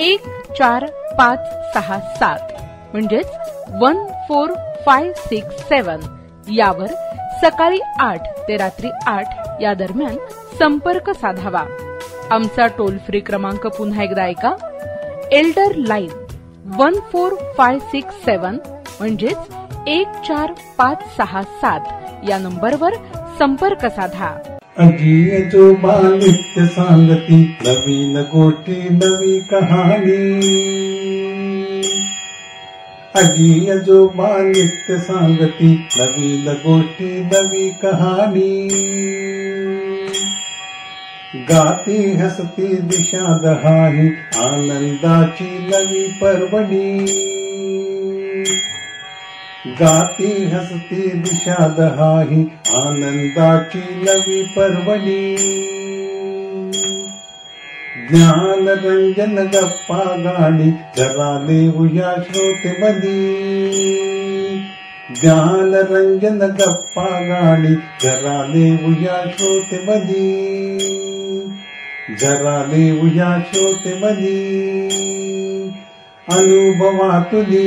एक 0.00 0.22
चार 0.58 0.84
पाच 1.18 1.38
सहा 1.74 1.98
सात 2.18 2.52
म्हणजेच 2.92 3.30
one 3.80 4.04
four 4.28 4.52
five 4.86 5.12
six 5.16 5.62
seven 5.68 6.00
यावर 6.52 6.92
सकाळी 7.42 7.78
आठ 8.00 8.26
ते 8.48 8.56
रात्री 8.56 8.90
आठ 9.06 9.62
या 9.62 9.74
दरम्यान 9.74 10.16
संपर्क 10.58 11.10
साधावा. 11.10 11.64
आमचा 12.30 12.66
टोल 12.78 12.96
फ्री 13.06 13.20
क्रमांक 13.20 13.66
पुन्हा 13.66 14.02
एकदा 14.02 14.24
ऐका. 14.24 14.54
Elder 15.32 15.74
line 15.76 16.10
one 16.78 16.98
four 17.12 17.34
five 17.58 17.78
six 17.78 18.24
seven 18.24 18.58
म्हणजेच 19.00 19.88
एक 19.88 20.22
चार 20.28 20.52
पाच 20.78 21.04
सहा 21.16 21.42
सात 21.60 22.28
या 22.28 22.38
नंबरवर 22.38 22.94
संपर्क 23.38 23.86
साधा. 23.86 24.34
अजी 24.76 25.30
आजोबा 25.30 25.92
नित्य 26.02 26.64
सांगती 26.66 27.36
नवीन 27.66 28.16
गोष्टी 28.22 28.76
नवी 28.90 29.38
कहाणी 29.50 30.16
अजी 33.14 33.70
आजोबा 33.70 34.30
नित्य 34.38 34.96
सांगती 34.98 35.70
नवीन 35.98 36.48
गोष्टी 36.64 37.10
नवी 37.24 37.68
कहाणी 37.82 38.50
गाती 41.50 42.00
हसती 42.16 42.74
दिशा 42.88 43.38
दहाही 43.42 44.08
आनंदाची 44.44 45.50
नवी 45.68 46.06
पर्वणी। 46.20 46.90
गाती 49.66 50.30
हसती 50.48 51.02
दिशा 51.20 51.66
दहाही 51.76 52.40
आनंदाची 52.76 53.80
नवी 53.98 54.42
पर्वणी 54.56 55.22
ज्ञान 58.10 58.68
रंजन 58.68 59.38
गप्पा 59.54 60.02
गाणी 60.24 60.70
जरा 60.96 61.30
देऊया 61.46 62.12
श्रोते 62.24 62.72
मधी 62.80 63.14
ज्ञान 65.20 65.74
रंजन 65.92 66.38
गप्पा 66.60 67.08
गाणी 67.28 67.74
जरा 68.02 68.36
देऊया 68.52 69.22
श्रोते 69.30 69.82
मधी 69.86 70.28
जरा 72.20 72.62
देऊया 72.66 73.36
श्रोते 73.48 73.94
मधी 74.04 74.38
अनुभवा 76.28 77.18
तुली 77.32 77.64